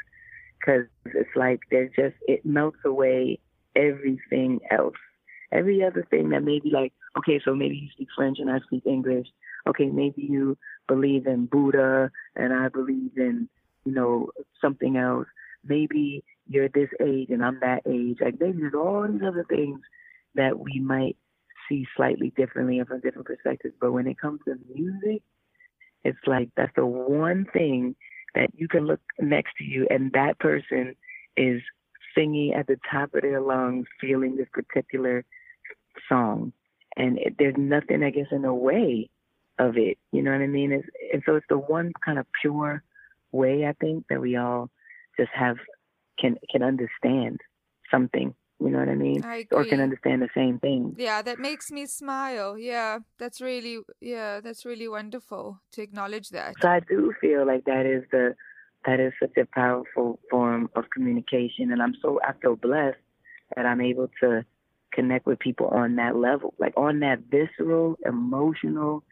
[0.61, 3.41] because it's like there's just it melts away
[3.75, 4.97] everything else,
[5.51, 8.87] every other thing that maybe like okay, so maybe you speak French and I speak
[8.87, 9.27] English,
[9.69, 13.49] okay, maybe you believe in Buddha and I believe in,
[13.85, 15.27] you know, something else.
[15.65, 18.19] Maybe you're this age and I'm that age.
[18.21, 19.81] Like maybe there's all these other things
[20.35, 21.17] that we might
[21.69, 23.75] see slightly differently and from different perspectives.
[23.81, 25.23] But when it comes to music,
[26.05, 27.97] it's like that's the one thing
[28.35, 30.95] that you can look next to you and that person
[31.37, 31.61] is
[32.15, 35.25] singing at the top of their lungs, feeling this particular
[36.09, 36.53] song.
[36.97, 39.09] And it, there's nothing, I guess, in the way
[39.59, 39.99] of it.
[40.13, 40.73] You know what I mean?
[40.73, 42.83] It's, and so it's the one kind of pure
[43.33, 44.71] way I think that we all
[45.19, 45.57] just have
[46.19, 47.41] can can understand
[47.91, 48.35] something.
[48.61, 49.23] You know what I mean?
[49.25, 50.97] I or can understand the same thing.
[50.99, 52.59] Yeah, that makes me smile.
[52.59, 56.55] Yeah, that's really yeah, that's really wonderful to acknowledge that.
[56.61, 58.35] So I do feel like that is the
[58.85, 62.99] that is such a powerful form of communication, and I'm so I feel blessed
[63.55, 64.45] that I'm able to
[64.93, 69.05] connect with people on that level, like on that visceral, emotional,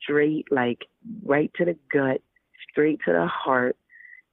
[0.00, 0.86] straight, like
[1.24, 2.20] right to the gut,
[2.76, 3.76] straight to the heart.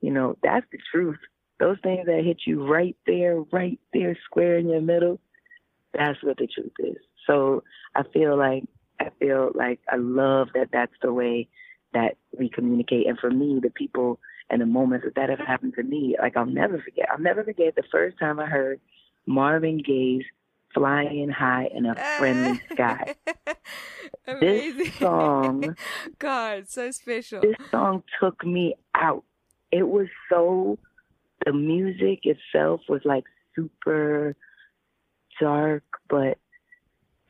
[0.01, 1.19] You know, that's the truth.
[1.59, 5.19] Those things that hit you right there, right there, square in your middle,
[5.93, 6.97] that's what the truth is.
[7.25, 7.63] So
[7.95, 8.63] I feel like
[8.99, 11.47] I feel like I love that that's the way
[11.93, 13.07] that we communicate.
[13.07, 16.35] And for me, the people and the moments that that have happened to me, like
[16.35, 17.07] I'll never forget.
[17.09, 18.81] I'll never forget the first time I heard
[19.25, 20.25] Marvin Gaye's
[20.73, 23.15] flying high in a friendly sky.
[24.25, 25.75] this song,
[26.19, 27.41] God, so special.
[27.41, 29.23] This song took me out.
[29.71, 30.77] It was so,
[31.45, 34.35] the music itself was like super
[35.39, 36.37] dark, but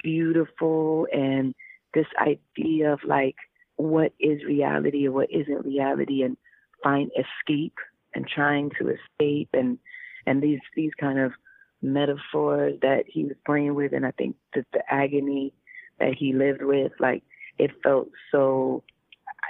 [0.04, 1.08] beautiful.
[1.12, 1.56] And
[1.94, 3.36] this idea of like,
[3.76, 6.38] what is reality and what isn't reality and
[6.84, 7.78] find escape
[8.14, 9.80] and trying to escape and,
[10.28, 11.32] and these, these kind of
[11.84, 15.54] metaphors that he was playing with, and I think that the agony
[16.00, 17.24] that he lived with, like
[17.60, 18.84] it felt so,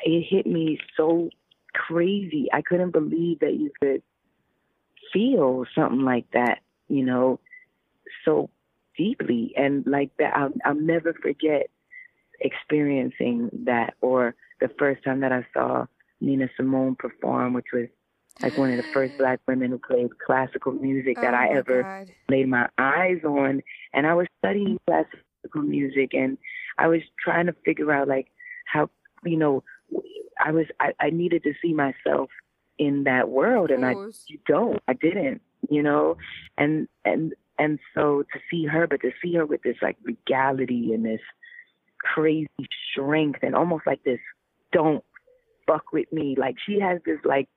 [0.03, 1.29] it hit me so
[1.73, 2.47] crazy.
[2.51, 4.01] I couldn't believe that you could
[5.13, 7.39] feel something like that, you know,
[8.25, 8.49] so
[8.97, 10.35] deeply, and like that.
[10.35, 11.69] I'll, I'll never forget
[12.41, 15.85] experiencing that, or the first time that I saw
[16.19, 17.87] Nina Simone perform, which was
[18.41, 21.83] like one of the first black women who played classical music that oh I ever
[21.83, 22.09] God.
[22.29, 23.61] laid my eyes on.
[23.93, 26.37] And I was studying classical music and
[26.77, 28.27] I was trying to figure out like
[28.65, 28.89] how,
[29.23, 29.63] you know,
[30.43, 32.29] I was, I, I needed to see myself
[32.77, 33.91] in that world, and I
[34.27, 34.81] you don't.
[34.87, 36.17] I didn't, you know,
[36.57, 40.93] and and and so to see her, but to see her with this like regality
[40.93, 41.21] and this
[41.99, 42.49] crazy
[42.91, 44.19] strength and almost like this
[44.71, 45.03] don't
[45.67, 46.35] fuck with me.
[46.37, 47.47] Like she has this like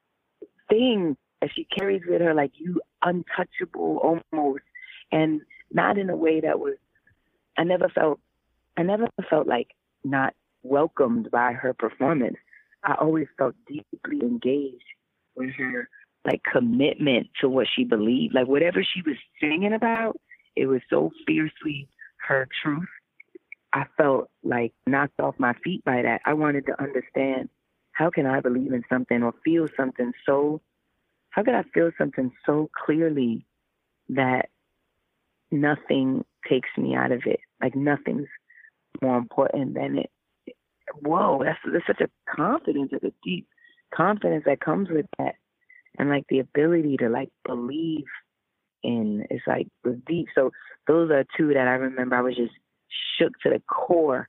[0.68, 3.98] thing that she carries with her, like you untouchable
[4.32, 4.64] almost,
[5.12, 5.40] and
[5.72, 6.74] not in a way that was.
[7.58, 8.20] I never felt,
[8.76, 9.68] I never felt like
[10.04, 12.36] not welcomed by her performance.
[12.84, 14.84] I always felt deeply engaged
[15.34, 15.88] with her,
[16.24, 18.34] like commitment to what she believed.
[18.34, 20.20] Like whatever she was singing about,
[20.54, 21.88] it was so fiercely
[22.26, 22.88] her truth.
[23.72, 26.20] I felt like knocked off my feet by that.
[26.24, 27.48] I wanted to understand
[27.96, 30.60] how can I believe in something or feel something so
[31.30, 33.46] how could I feel something so clearly
[34.10, 34.50] that
[35.50, 37.40] nothing takes me out of it?
[37.60, 38.28] Like nothing's
[39.00, 40.10] more important than it.
[41.00, 43.46] Whoa, that's there's such a confidence, like a deep
[43.94, 45.36] confidence that comes with that,
[45.98, 48.04] and like the ability to like believe
[48.82, 49.26] in.
[49.30, 50.26] It's like was deep.
[50.34, 50.52] So
[50.86, 52.16] those are two that I remember.
[52.16, 52.52] I was just
[53.18, 54.28] shook to the core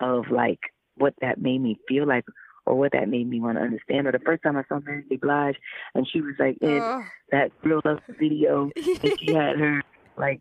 [0.00, 0.60] of like
[0.96, 2.24] what that made me feel like
[2.72, 4.06] or what that made me want to understand.
[4.06, 5.16] Or the first time I saw Mary J.
[5.16, 5.56] Blige
[5.94, 7.02] and she was like in Oh.
[7.30, 9.82] that real love video and she had her
[10.16, 10.40] like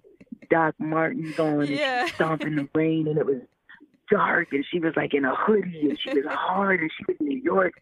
[0.49, 2.05] Doc Martens on and Yeah.
[2.05, 3.41] she stomped in the rain and it was
[4.09, 7.17] dark and she was like in a hoodie and she was hard and she was
[7.19, 7.73] in New York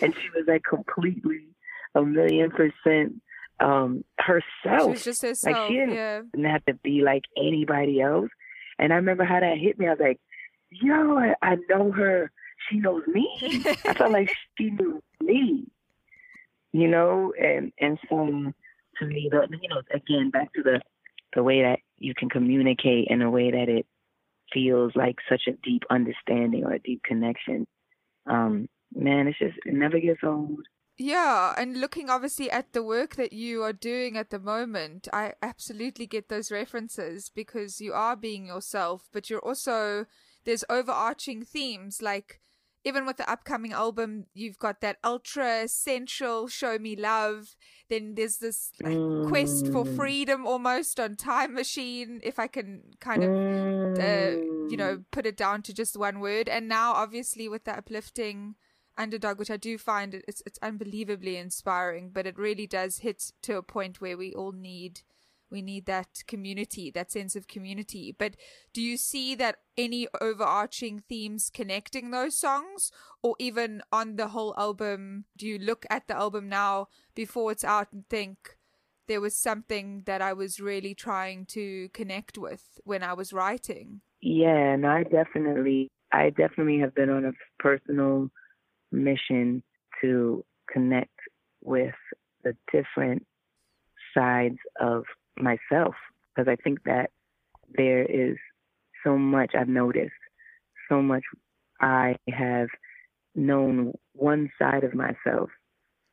[0.00, 1.46] and she was like completely
[1.94, 3.20] a million percent
[3.60, 4.90] um She herself.
[4.90, 5.68] was just herself.
[5.68, 6.22] she didn't- yeah.
[6.34, 8.30] didn't have to be like anybody else.
[8.78, 9.86] And I remember how that hit me.
[9.86, 10.18] I was like,
[10.70, 12.32] yo, I, I know her.
[12.68, 13.28] She knows me.
[13.84, 15.66] I felt like she knew me,
[16.72, 18.52] you know, and and so
[18.98, 20.80] to me, the you know, again, back to the
[21.34, 23.86] the way that you can communicate in a way that it
[24.52, 27.66] feels like such a deep understanding or a deep connection.
[28.26, 30.60] Um, man, it's just it never gets old.
[30.98, 35.32] Yeah, and looking obviously at the work that you are doing at the moment, I
[35.42, 40.06] absolutely get those references because you are being yourself, but you're also
[40.44, 42.40] there's overarching themes like
[42.84, 47.54] even with the upcoming album, you've got that ultra essential show me love.
[47.88, 49.88] Then there's this like, quest for Mm.
[49.96, 53.30] freedom almost on Time Machine, if I can kind of
[54.00, 54.36] uh,
[54.68, 56.48] you know, put it down to just one word.
[56.48, 58.54] And now, obviously, with the uplifting
[58.96, 62.10] underdog, which I do find it's it's unbelievably inspiring.
[62.12, 65.02] But it really does hit to a point where we all need
[65.52, 68.14] we need that community, that sense of community.
[68.18, 68.36] But
[68.72, 72.90] do you see that any overarching themes connecting those songs,
[73.22, 75.26] or even on the whole album?
[75.36, 78.56] Do you look at the album now before it's out and think?
[79.08, 84.00] There was something that I was really trying to connect with when I was writing.
[84.20, 88.30] Yeah, and I definitely, I definitely have been on a personal
[88.90, 89.62] mission
[90.00, 91.18] to connect
[91.62, 91.94] with
[92.44, 93.26] the different
[94.14, 95.04] sides of
[95.38, 95.94] myself
[96.34, 97.10] because I think that
[97.74, 98.36] there is
[99.04, 100.12] so much I've noticed,
[100.88, 101.22] so much
[101.80, 102.68] I have
[103.34, 105.50] known one side of myself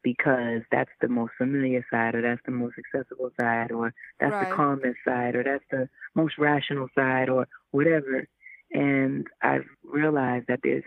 [0.04, 4.40] because that's the most familiar side or that's the most accessible side or that's Right.
[4.40, 8.28] the calmest side or that's the most rational side or whatever.
[8.72, 10.84] And I've realized that there's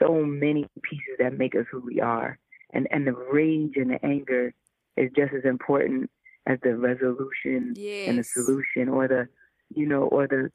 [0.00, 2.38] so many pieces that make us who we are.
[2.72, 4.52] And and the rage and the anger
[4.96, 6.10] is just as important
[6.46, 7.74] as the resolution
[8.06, 9.28] and the solution or the
[9.74, 10.50] you know, or the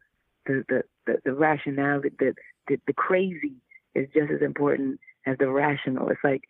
[0.45, 2.33] the the, the, the rationality the,
[2.67, 3.55] the the crazy
[3.95, 6.09] is just as important as the rational.
[6.09, 6.43] It's like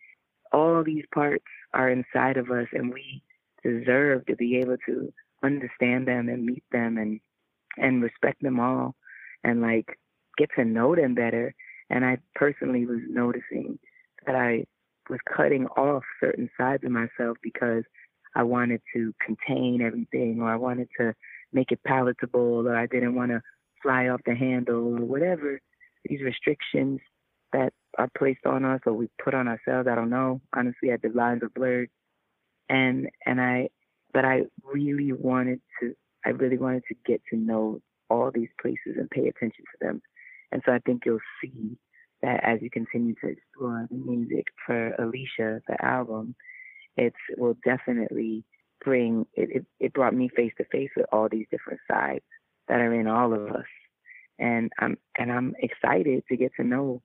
[0.52, 3.22] all these parts are inside of us and we
[3.62, 7.20] deserve to be able to understand them and meet them and
[7.76, 8.94] and respect them all
[9.44, 9.98] and like
[10.36, 11.54] get to know them better.
[11.88, 13.78] And I personally was noticing
[14.26, 14.64] that I
[15.08, 17.84] was cutting off certain sides of myself because
[18.34, 21.14] I wanted to contain everything or I wanted to
[21.52, 23.42] make it palatable or I didn't want to
[23.82, 25.60] fly off the handle or whatever
[26.04, 27.00] these restrictions
[27.52, 29.88] that are placed on us or we put on ourselves.
[29.90, 30.40] I don't know.
[30.54, 31.90] Honestly, I, the lines are blurred.
[32.68, 33.68] And and I
[34.12, 38.96] but I really wanted to I really wanted to get to know all these places
[38.96, 40.02] and pay attention to them.
[40.52, 41.76] And so I think you'll see
[42.22, 46.34] that as you continue to explore the music for Alicia, the album,
[46.96, 48.44] it will definitely
[48.84, 52.24] bring it, it, it brought me face to face with all these different sides
[52.68, 53.66] that are in all of us.
[54.38, 57.02] And I'm and I'm excited to get to know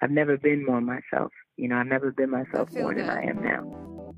[0.00, 1.32] I've never been more myself.
[1.56, 3.10] You know, I've never been myself feel more than.
[3.10, 4.14] I am now.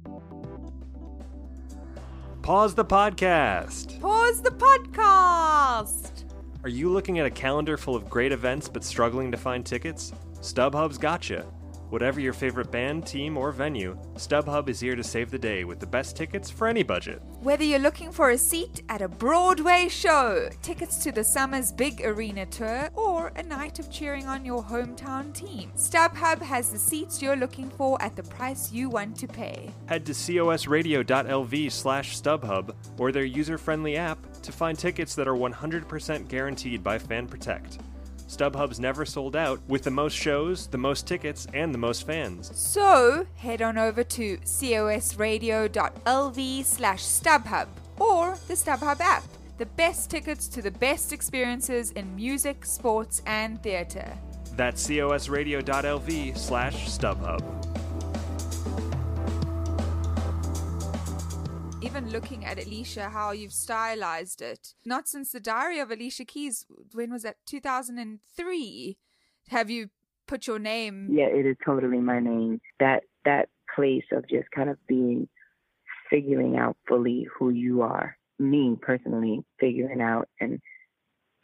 [2.42, 4.00] Pause the podcast.
[4.00, 6.24] Pause the podcast.
[6.62, 10.12] Are you looking at a calendar full of great events but struggling to find tickets?
[10.40, 11.46] StubHub's gotcha.
[11.90, 15.80] Whatever your favorite band, team, or venue, StubHub is here to save the day with
[15.80, 17.20] the best tickets for any budget.
[17.40, 22.00] Whether you're looking for a seat at a Broadway show, tickets to the summer's big
[22.04, 27.20] arena tour, or a night of cheering on your hometown team, StubHub has the seats
[27.20, 29.70] you're looking for at the price you want to pay.
[29.86, 36.28] Head to cosradio.lv slash StubHub or their user-friendly app to find tickets that are 100%
[36.28, 37.78] guaranteed by Fan Protect.
[38.30, 42.56] StubHub's never sold out, with the most shows, the most tickets, and the most fans.
[42.56, 47.66] So head on over to cosradio.lv slash StubHub
[47.98, 49.24] or the StubHub app.
[49.58, 54.16] The best tickets to the best experiences in music, sports, and theatre.
[54.56, 57.79] That's cosradio.lv slash StubHub.
[61.82, 64.74] Even looking at Alicia, how you've stylized it.
[64.84, 67.36] Not since the Diary of Alicia Keys, when was that?
[67.46, 68.98] 2003.
[69.48, 69.88] Have you
[70.26, 71.08] put your name?
[71.10, 72.60] Yeah, it is totally my name.
[72.80, 75.28] That that place of just kind of being
[76.10, 78.16] figuring out fully who you are.
[78.38, 80.60] Me personally, figuring out and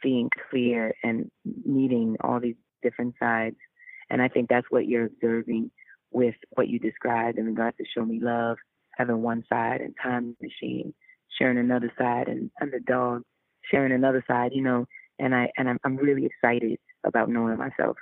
[0.03, 1.31] being clear and
[1.65, 3.57] meeting all these different sides.
[4.09, 5.71] And I think that's what you're observing
[6.11, 8.57] with what you described in regards to Show Me Love
[8.97, 10.93] having one side and Time Machine,
[11.37, 13.23] sharing another side and Underdog,
[13.69, 14.85] sharing another side, you know,
[15.19, 17.97] and I and I'm I'm really excited about knowing myself.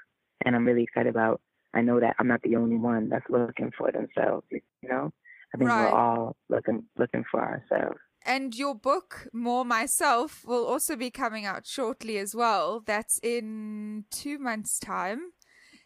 [0.45, 1.41] And I'm really excited about
[1.73, 5.11] I know that I'm not the only one that's looking for themselves, you know?
[5.53, 5.91] I think Right.
[5.91, 7.99] we're all looking looking for ourselves.
[8.27, 12.79] And your book, More Myself, will also be coming out shortly as well.
[12.79, 15.31] That's in two months' time.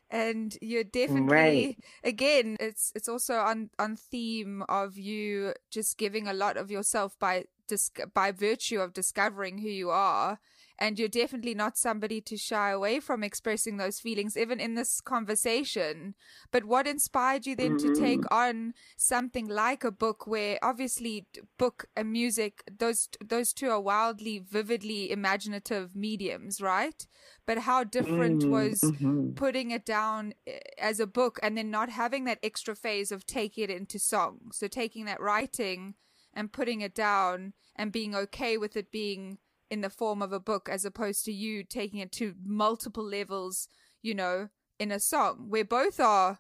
[0.10, 1.78] And you're definitely Right.
[2.04, 7.18] again, it's it's also on on theme of you just giving a lot of yourself
[7.20, 10.40] by dis- by virtue of discovering who you are.
[10.82, 15.02] And you're definitely not somebody to shy away from expressing those feelings, even in this
[15.02, 16.16] conversation.
[16.52, 21.28] But what inspired you then to take on something like a book, where obviously
[21.58, 27.06] book and music, those those two are wildly, vividly imaginative mediums, right?
[27.46, 29.36] But how different Mm, was mhm.
[29.36, 33.26] putting it down eh, as a book and then not having that extra phase of
[33.26, 34.52] taking it into song.
[34.54, 35.96] So taking that writing
[36.34, 39.38] and putting it down and being okay with it being
[39.70, 43.68] in the form of a book as opposed to you taking it to multiple levels,
[44.02, 44.50] you know,
[44.80, 46.40] in a song where both are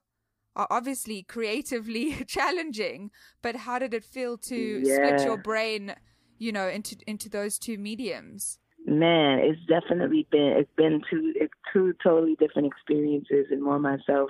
[0.55, 3.11] are obviously creatively challenging,
[3.41, 5.23] but how did it feel to Yeah.
[5.25, 5.95] your brain,
[6.38, 8.59] you know, into into those two mediums?
[8.86, 14.30] Man, it's definitely been it's been two it's two totally different experiences and more myself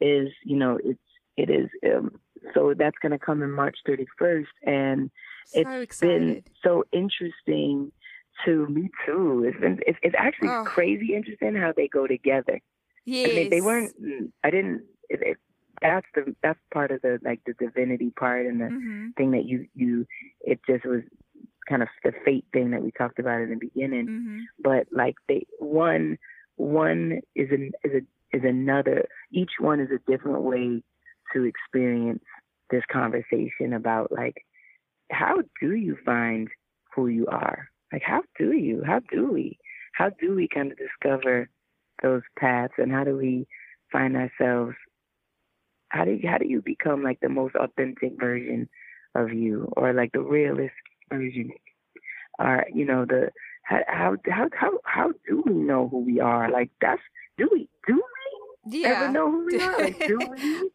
[0.00, 1.00] is, you know, it's
[1.36, 2.10] it is um
[2.54, 5.10] so that's gonna come in March thirty first and
[5.46, 7.92] So it's been so interesting
[8.44, 9.44] to me too.
[9.46, 10.64] It's been it's, it's actually Oh.
[10.64, 12.60] crazy interesting how they go together.
[13.04, 13.30] Yes.
[13.30, 13.92] I mean, they weren't.
[14.44, 14.82] I didn't.
[15.08, 15.36] It, it,
[15.82, 19.44] that's the that's part of the like the divinity part and the hmm thing that
[19.44, 20.06] you you.
[20.40, 21.02] It just was
[21.68, 24.06] kind of the fate thing that we talked about in the beginning.
[24.06, 26.18] hmm But like they one
[26.56, 29.06] one is an is a is another.
[29.30, 30.82] Each one is a different way
[31.32, 32.22] to experience
[32.70, 34.44] this conversation about like
[35.10, 36.48] how do you find
[36.94, 37.68] who you are?
[37.96, 38.82] Like how do you?
[38.84, 39.58] How do we?
[39.94, 41.48] How do we kind of discover
[42.02, 43.46] those paths and how do we
[43.90, 44.74] find ourselves
[45.88, 48.68] how do you, how do you become like the most authentic version
[49.14, 50.74] of you or like the realist
[51.10, 51.50] version
[52.38, 53.30] or you know the
[53.62, 57.00] how how how how, how do we know who we are like that's
[57.38, 58.90] do we do we Yeah.
[58.90, 60.70] ever know who we are like do we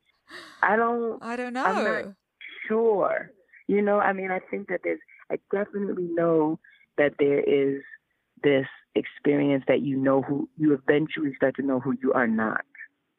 [0.63, 1.83] i don't I don't I'm know.
[1.83, 2.05] not
[2.67, 3.31] sure.
[3.67, 4.99] You know, I mean, I think that there's,
[5.31, 6.59] I definitely know
[6.97, 7.81] that there is
[8.43, 8.65] this
[8.95, 12.61] experience that you know who, you eventually start to know who you are not.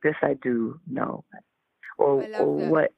[0.02, 1.24] This I do know.
[1.98, 2.70] Or, or that.
[2.70, 2.90] what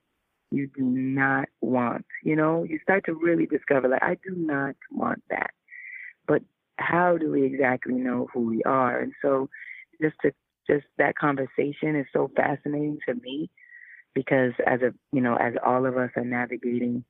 [0.51, 2.07] you do not want.
[2.23, 5.51] You know, you start to really discover, like, I do not want that.
[6.27, 6.43] But
[6.79, 8.99] how do we exactly know who we are?
[9.01, 9.49] And so
[10.01, 10.33] just to,
[10.69, 13.51] just that conversation is so fascinating to me
[14.15, 17.05] because as a you know as all of us are navigating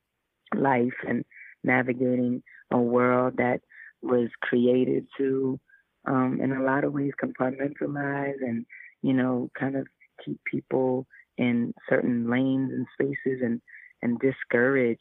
[0.55, 1.25] life and
[1.65, 3.61] navigating a world that
[4.03, 5.59] was created to
[6.07, 8.67] um in a lot of ways compartmentalize and
[9.03, 9.87] you know kind of
[10.25, 11.07] keep people
[11.39, 13.61] in certain lanes and spaces and
[14.03, 15.01] and discourage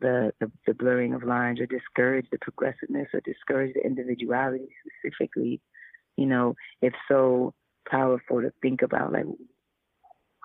[0.00, 4.68] the, the the blurring of lines or discourage the progressiveness or discourage the individuality
[5.02, 5.60] specifically.
[6.16, 7.54] You know it's so
[7.88, 9.24] powerful to think about like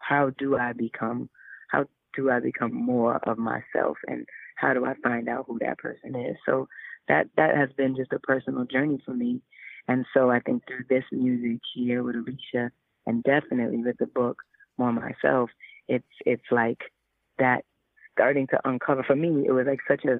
[0.01, 1.29] how do I become
[1.69, 4.25] how do I become more of myself and
[4.57, 6.35] how do I find out who that person is?
[6.45, 6.67] So
[7.07, 9.41] that that has been just a personal journey for me.
[9.87, 12.71] And so I think through this music here with Alicia
[13.05, 14.41] and definitely with the book
[14.77, 15.49] more myself,
[15.87, 16.79] it's it's like
[17.39, 17.63] that
[18.11, 19.03] starting to uncover.
[19.03, 20.19] For me, it was like such a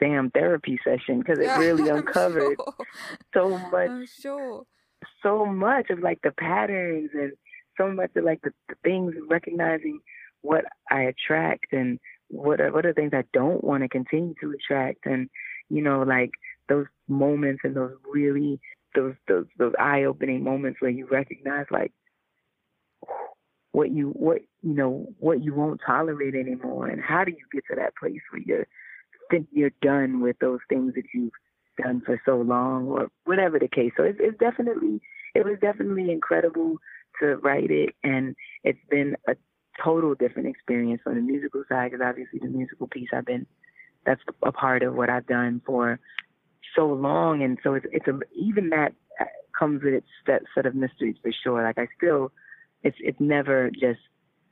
[0.00, 2.86] damn therapy session because it really uncovered sure.
[3.34, 4.64] so much, sure.
[5.22, 7.32] so much of like the patterns and
[7.76, 10.00] so much of like the, the things, recognizing
[10.42, 11.98] what I attract and
[12.28, 15.28] what are, what are things I don't want to continue to attract, and
[15.68, 16.30] you know, like
[16.68, 18.60] those moments and those really
[18.94, 21.92] those those those eye opening moments where you recognize like
[23.72, 26.88] what you what you know what you won't tolerate anymore.
[26.88, 28.66] And how do you get to that place where you're
[29.52, 31.32] you're done with those things that you've
[31.82, 33.92] done for so long or whatever the case.
[33.96, 35.00] So it's, it's definitely
[35.34, 36.78] it was definitely incredible
[37.20, 37.94] to write it.
[38.02, 39.36] And it's been a
[39.82, 43.46] total different experience on the musical side because obviously the musical piece I've been
[44.06, 45.98] that's a part of what I've done for
[46.74, 49.24] so long and so it's it's a, even that uh,
[49.58, 52.32] comes with its that set of mysteries for sure like I still
[52.82, 54.00] it's it's never just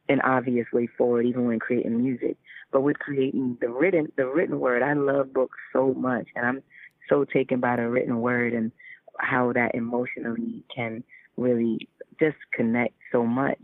[0.09, 2.37] an obvious way forward, even when creating music.
[2.72, 6.62] But with creating the written the written word, I love books so much, and I'm
[7.09, 8.72] so taken by the written word and
[9.18, 11.03] how that emotionally can
[11.37, 11.89] really
[12.20, 13.61] just connect so much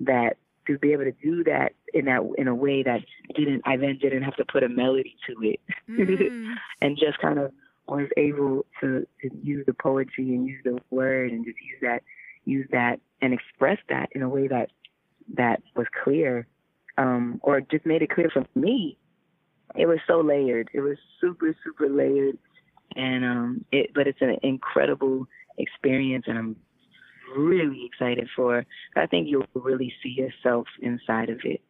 [0.00, 0.36] that
[0.66, 3.00] to be able to do that in that in a way that
[3.34, 5.60] didn't I then didn't have to put a melody to it.
[5.88, 6.54] Mm.
[6.80, 7.52] and just kind of
[7.88, 12.02] was able to, to use the poetry and use the word and just use that
[12.44, 14.70] use that and express that in a way that
[15.34, 16.46] that was clear
[16.98, 18.96] um or just made it clear for me.
[19.76, 20.68] It was so layered.
[20.72, 22.38] It was super super layered.
[22.96, 25.26] And um it but it's an incredible
[25.58, 26.56] experience and i'm
[27.36, 28.64] really excited for
[28.96, 31.60] i think you'll really see yourself inside of it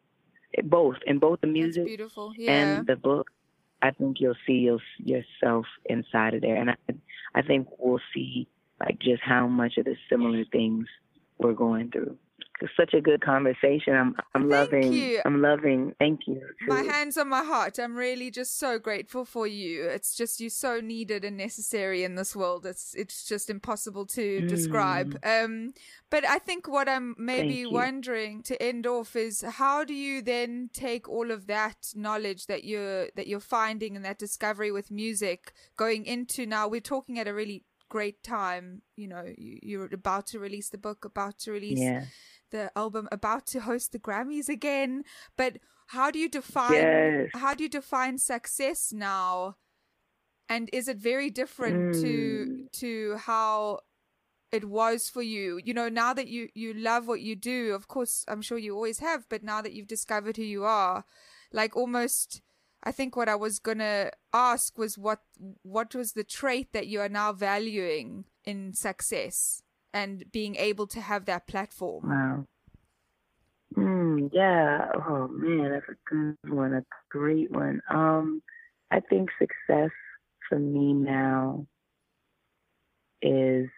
[0.63, 2.33] both in both the That's music beautiful.
[2.37, 2.51] Yeah.
[2.51, 3.31] and the book,
[3.81, 6.75] I think you'll see your, yourself inside of there, and I,
[7.35, 8.47] I think we'll see
[8.79, 10.87] like just how much of the similar things
[11.37, 12.17] we're going through.
[12.77, 13.93] Such a good conversation.
[13.95, 14.93] I'm I'm Thank loving.
[14.93, 15.21] you.
[15.25, 15.95] I'm loving.
[15.99, 16.41] Thank you.
[16.67, 17.79] my hands on my heart.
[17.79, 19.85] I'm really just so grateful for you.
[19.85, 22.65] It's just you're so needed and necessary in this world.
[22.65, 25.17] It's it's just impossible to describe.
[25.23, 25.73] Um,
[26.09, 27.57] but I think what I'm maybe Mm.
[27.61, 27.71] You.
[27.71, 32.63] wondering to end off is how do you then take all of that knowledge that
[32.63, 36.67] you're that you're finding and that discovery with music going into now?
[36.67, 38.81] We're talking at a really great time.
[38.95, 42.05] You know, you, you're about to release the book, about to release Yeah.
[42.51, 45.03] The album about to host the Grammys again.
[45.37, 47.29] But how do you define Yes.
[47.33, 49.57] how do you define success now?
[50.49, 52.01] And is it very different Mm.
[52.01, 53.79] to to how
[54.51, 55.59] it was for you?
[55.63, 58.75] You know, now that you you love what you do, of course, I'm sure you
[58.75, 61.05] always have, but now that you've discovered who you are,
[61.51, 62.41] like almost
[62.83, 65.21] I think what I was gonna ask was what
[65.63, 69.61] what was the trait that you are now valuing in success
[69.93, 72.09] and being able to have that platform.
[72.09, 72.45] Wow.
[73.75, 74.89] Mm, yeah.
[74.95, 76.73] Oh man, that's a good one.
[76.73, 77.81] A great one.
[77.89, 78.41] Um,
[78.91, 79.91] I think success
[80.49, 81.65] for me now
[83.21, 83.69] is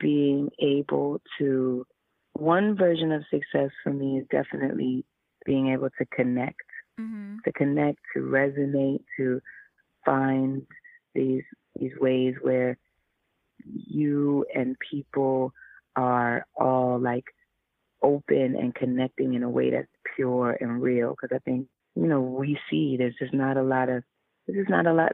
[0.00, 1.86] being able to.
[2.32, 5.04] One version of success for me is definitely
[5.46, 6.60] being able to connect,
[7.00, 7.36] Mm-hmm.
[7.44, 9.40] to connect, to resonate, to
[10.04, 10.62] find
[11.14, 11.42] these
[11.78, 12.76] these ways where
[13.64, 15.52] you and people
[15.96, 17.24] are all like
[18.02, 21.10] open and connecting in a way that's pure and real.
[21.10, 24.02] Because I think you know we see there's just not a lot of
[24.46, 25.12] there's just not a lot.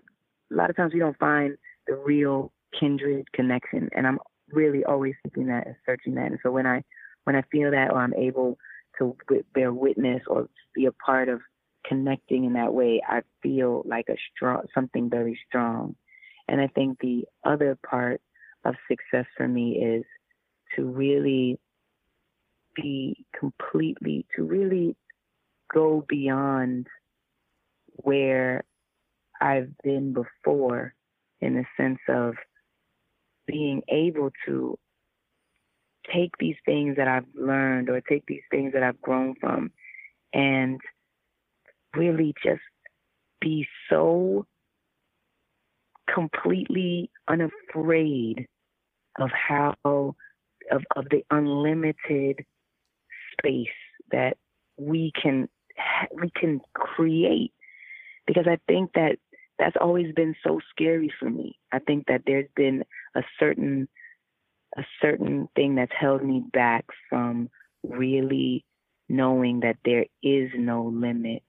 [0.52, 4.18] A lot of times we don't find the real kindred connection, and I'm
[4.52, 6.26] really always seeking that and searching that.
[6.26, 6.82] And so when I
[7.24, 8.58] when I feel that, or I'm able
[8.98, 9.16] to
[9.54, 11.40] bear witness or be a part of
[11.86, 15.94] connecting in that way, I feel like a strong something very strong.
[16.48, 18.20] And I think the other part
[18.64, 20.04] of success for me is
[20.76, 21.58] to really
[22.74, 24.96] be completely, to really
[25.72, 26.86] go beyond
[27.96, 28.64] where
[29.40, 30.94] I've been before
[31.40, 32.34] in the sense of
[33.46, 34.78] being able to
[36.12, 39.70] take these things that I've learned or take these things that I've grown from
[40.32, 40.80] and
[41.96, 42.60] really just
[43.40, 44.46] be so
[46.12, 48.46] completely unafraid
[49.18, 52.44] of how of of the unlimited
[53.32, 53.66] space
[54.12, 54.36] that
[54.76, 55.48] we can
[56.12, 57.52] we can create
[58.26, 59.16] because I think that
[59.58, 61.58] that's always been so scary for me.
[61.70, 62.84] I think that there's been
[63.14, 63.88] a certain
[64.76, 67.50] a certain thing that's held me back from
[67.82, 68.64] really
[69.08, 71.42] knowing that there is no limit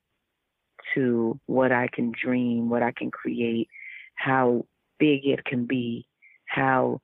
[0.96, 3.70] to what I can dream, what I can create,
[4.24, 4.66] how
[5.00, 6.06] big it can be,
[6.46, 7.02] how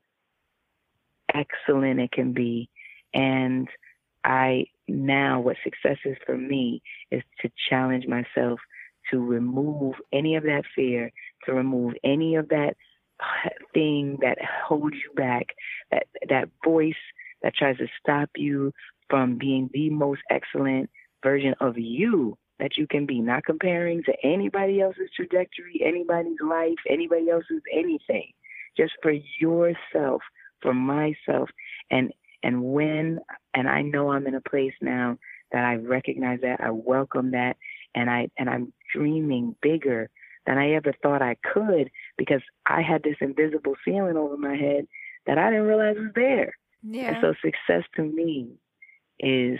[1.34, 2.70] excellent it can be.
[3.14, 3.68] And
[4.24, 8.60] I now, what success is for me is to challenge myself
[9.12, 11.12] to remove any of that fear,
[11.46, 12.76] to remove any of that
[13.74, 14.38] thing that
[14.68, 15.48] holds you back,
[15.92, 16.94] that that voice
[17.42, 18.74] that tries to stop you
[19.10, 20.90] from being the most excellent
[21.24, 26.78] version of you that you can be, not comparing to anybody else's trajectory, anybody's life,
[26.90, 28.32] anybody else's anything.
[28.76, 30.22] Just for yourself,
[30.62, 31.50] for myself.
[31.90, 32.12] And
[32.44, 33.20] and when
[33.54, 35.18] and I know I'm in a place now
[35.52, 37.58] that I recognize that, I welcome that
[37.96, 40.10] and I and I'm dreaming bigger
[40.46, 44.88] than I ever thought I could because I had this invisible ceiling over my head
[45.26, 46.58] that I didn't realize was there.
[46.84, 47.10] Yeah.
[47.10, 48.52] And so success to me
[49.20, 49.60] is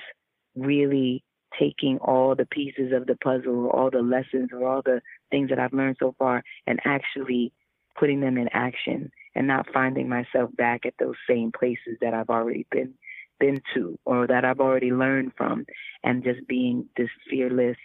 [0.56, 1.24] really
[1.60, 5.50] taking all the pieces of the puzzle, or all the lessons or all the things
[5.50, 7.52] that I've learned so far and actually
[7.98, 12.30] putting them in action and not finding myself back at those same places that I've
[12.30, 12.94] already been
[13.40, 15.66] been to or that I've already learned from
[16.04, 17.78] and just being this fearless,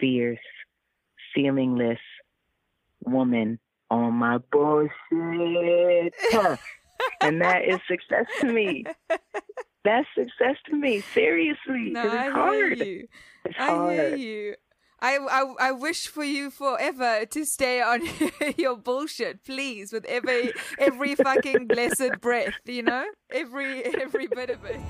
[0.00, 0.38] fierce,
[1.36, 1.98] feelingless
[3.04, 6.14] woman on my bullshit.
[7.22, 8.84] and that is success to me.
[9.84, 11.00] That's success to me.
[11.14, 12.54] Seriously, No, it's I hard.
[12.78, 13.08] hear you.
[13.44, 13.92] It's I hard.
[13.92, 14.54] hear you.
[15.00, 18.02] I, I, I wish for you forever to stay on
[18.56, 24.64] your bullshit, please, with every every fucking blessed breath, you know, every every bit of
[24.64, 24.80] it.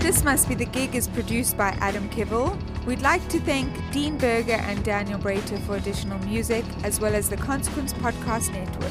[0.00, 2.56] This Must Be the Gig is produced by Adam Kivel.
[2.86, 7.28] We'd like to thank Dean Berger and Daniel Brater for additional music, as well as
[7.28, 8.90] the Consequence Podcast Network.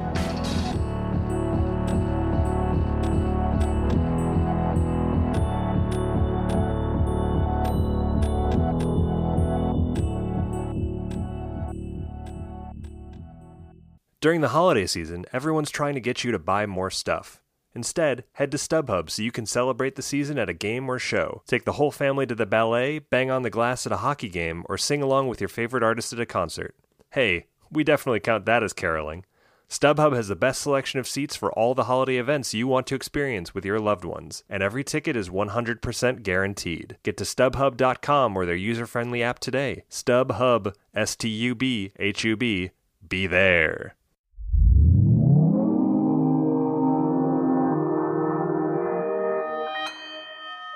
[14.21, 17.41] During the holiday season, everyone's trying to get you to buy more stuff.
[17.73, 21.41] Instead, head to StubHub so you can celebrate the season at a game or show.
[21.47, 24.63] Take the whole family to the ballet, bang on the glass at a hockey game,
[24.69, 26.75] or sing along with your favorite artist at a concert.
[27.09, 29.25] Hey, we definitely count that as caroling.
[29.67, 32.95] StubHub has the best selection of seats for all the holiday events you want to
[32.95, 36.97] experience with your loved ones, and every ticket is 100% guaranteed.
[37.01, 39.83] Get to StubHub.com or their user friendly app today.
[39.89, 42.69] StubHub, S T U B H U B,
[43.09, 43.95] be there.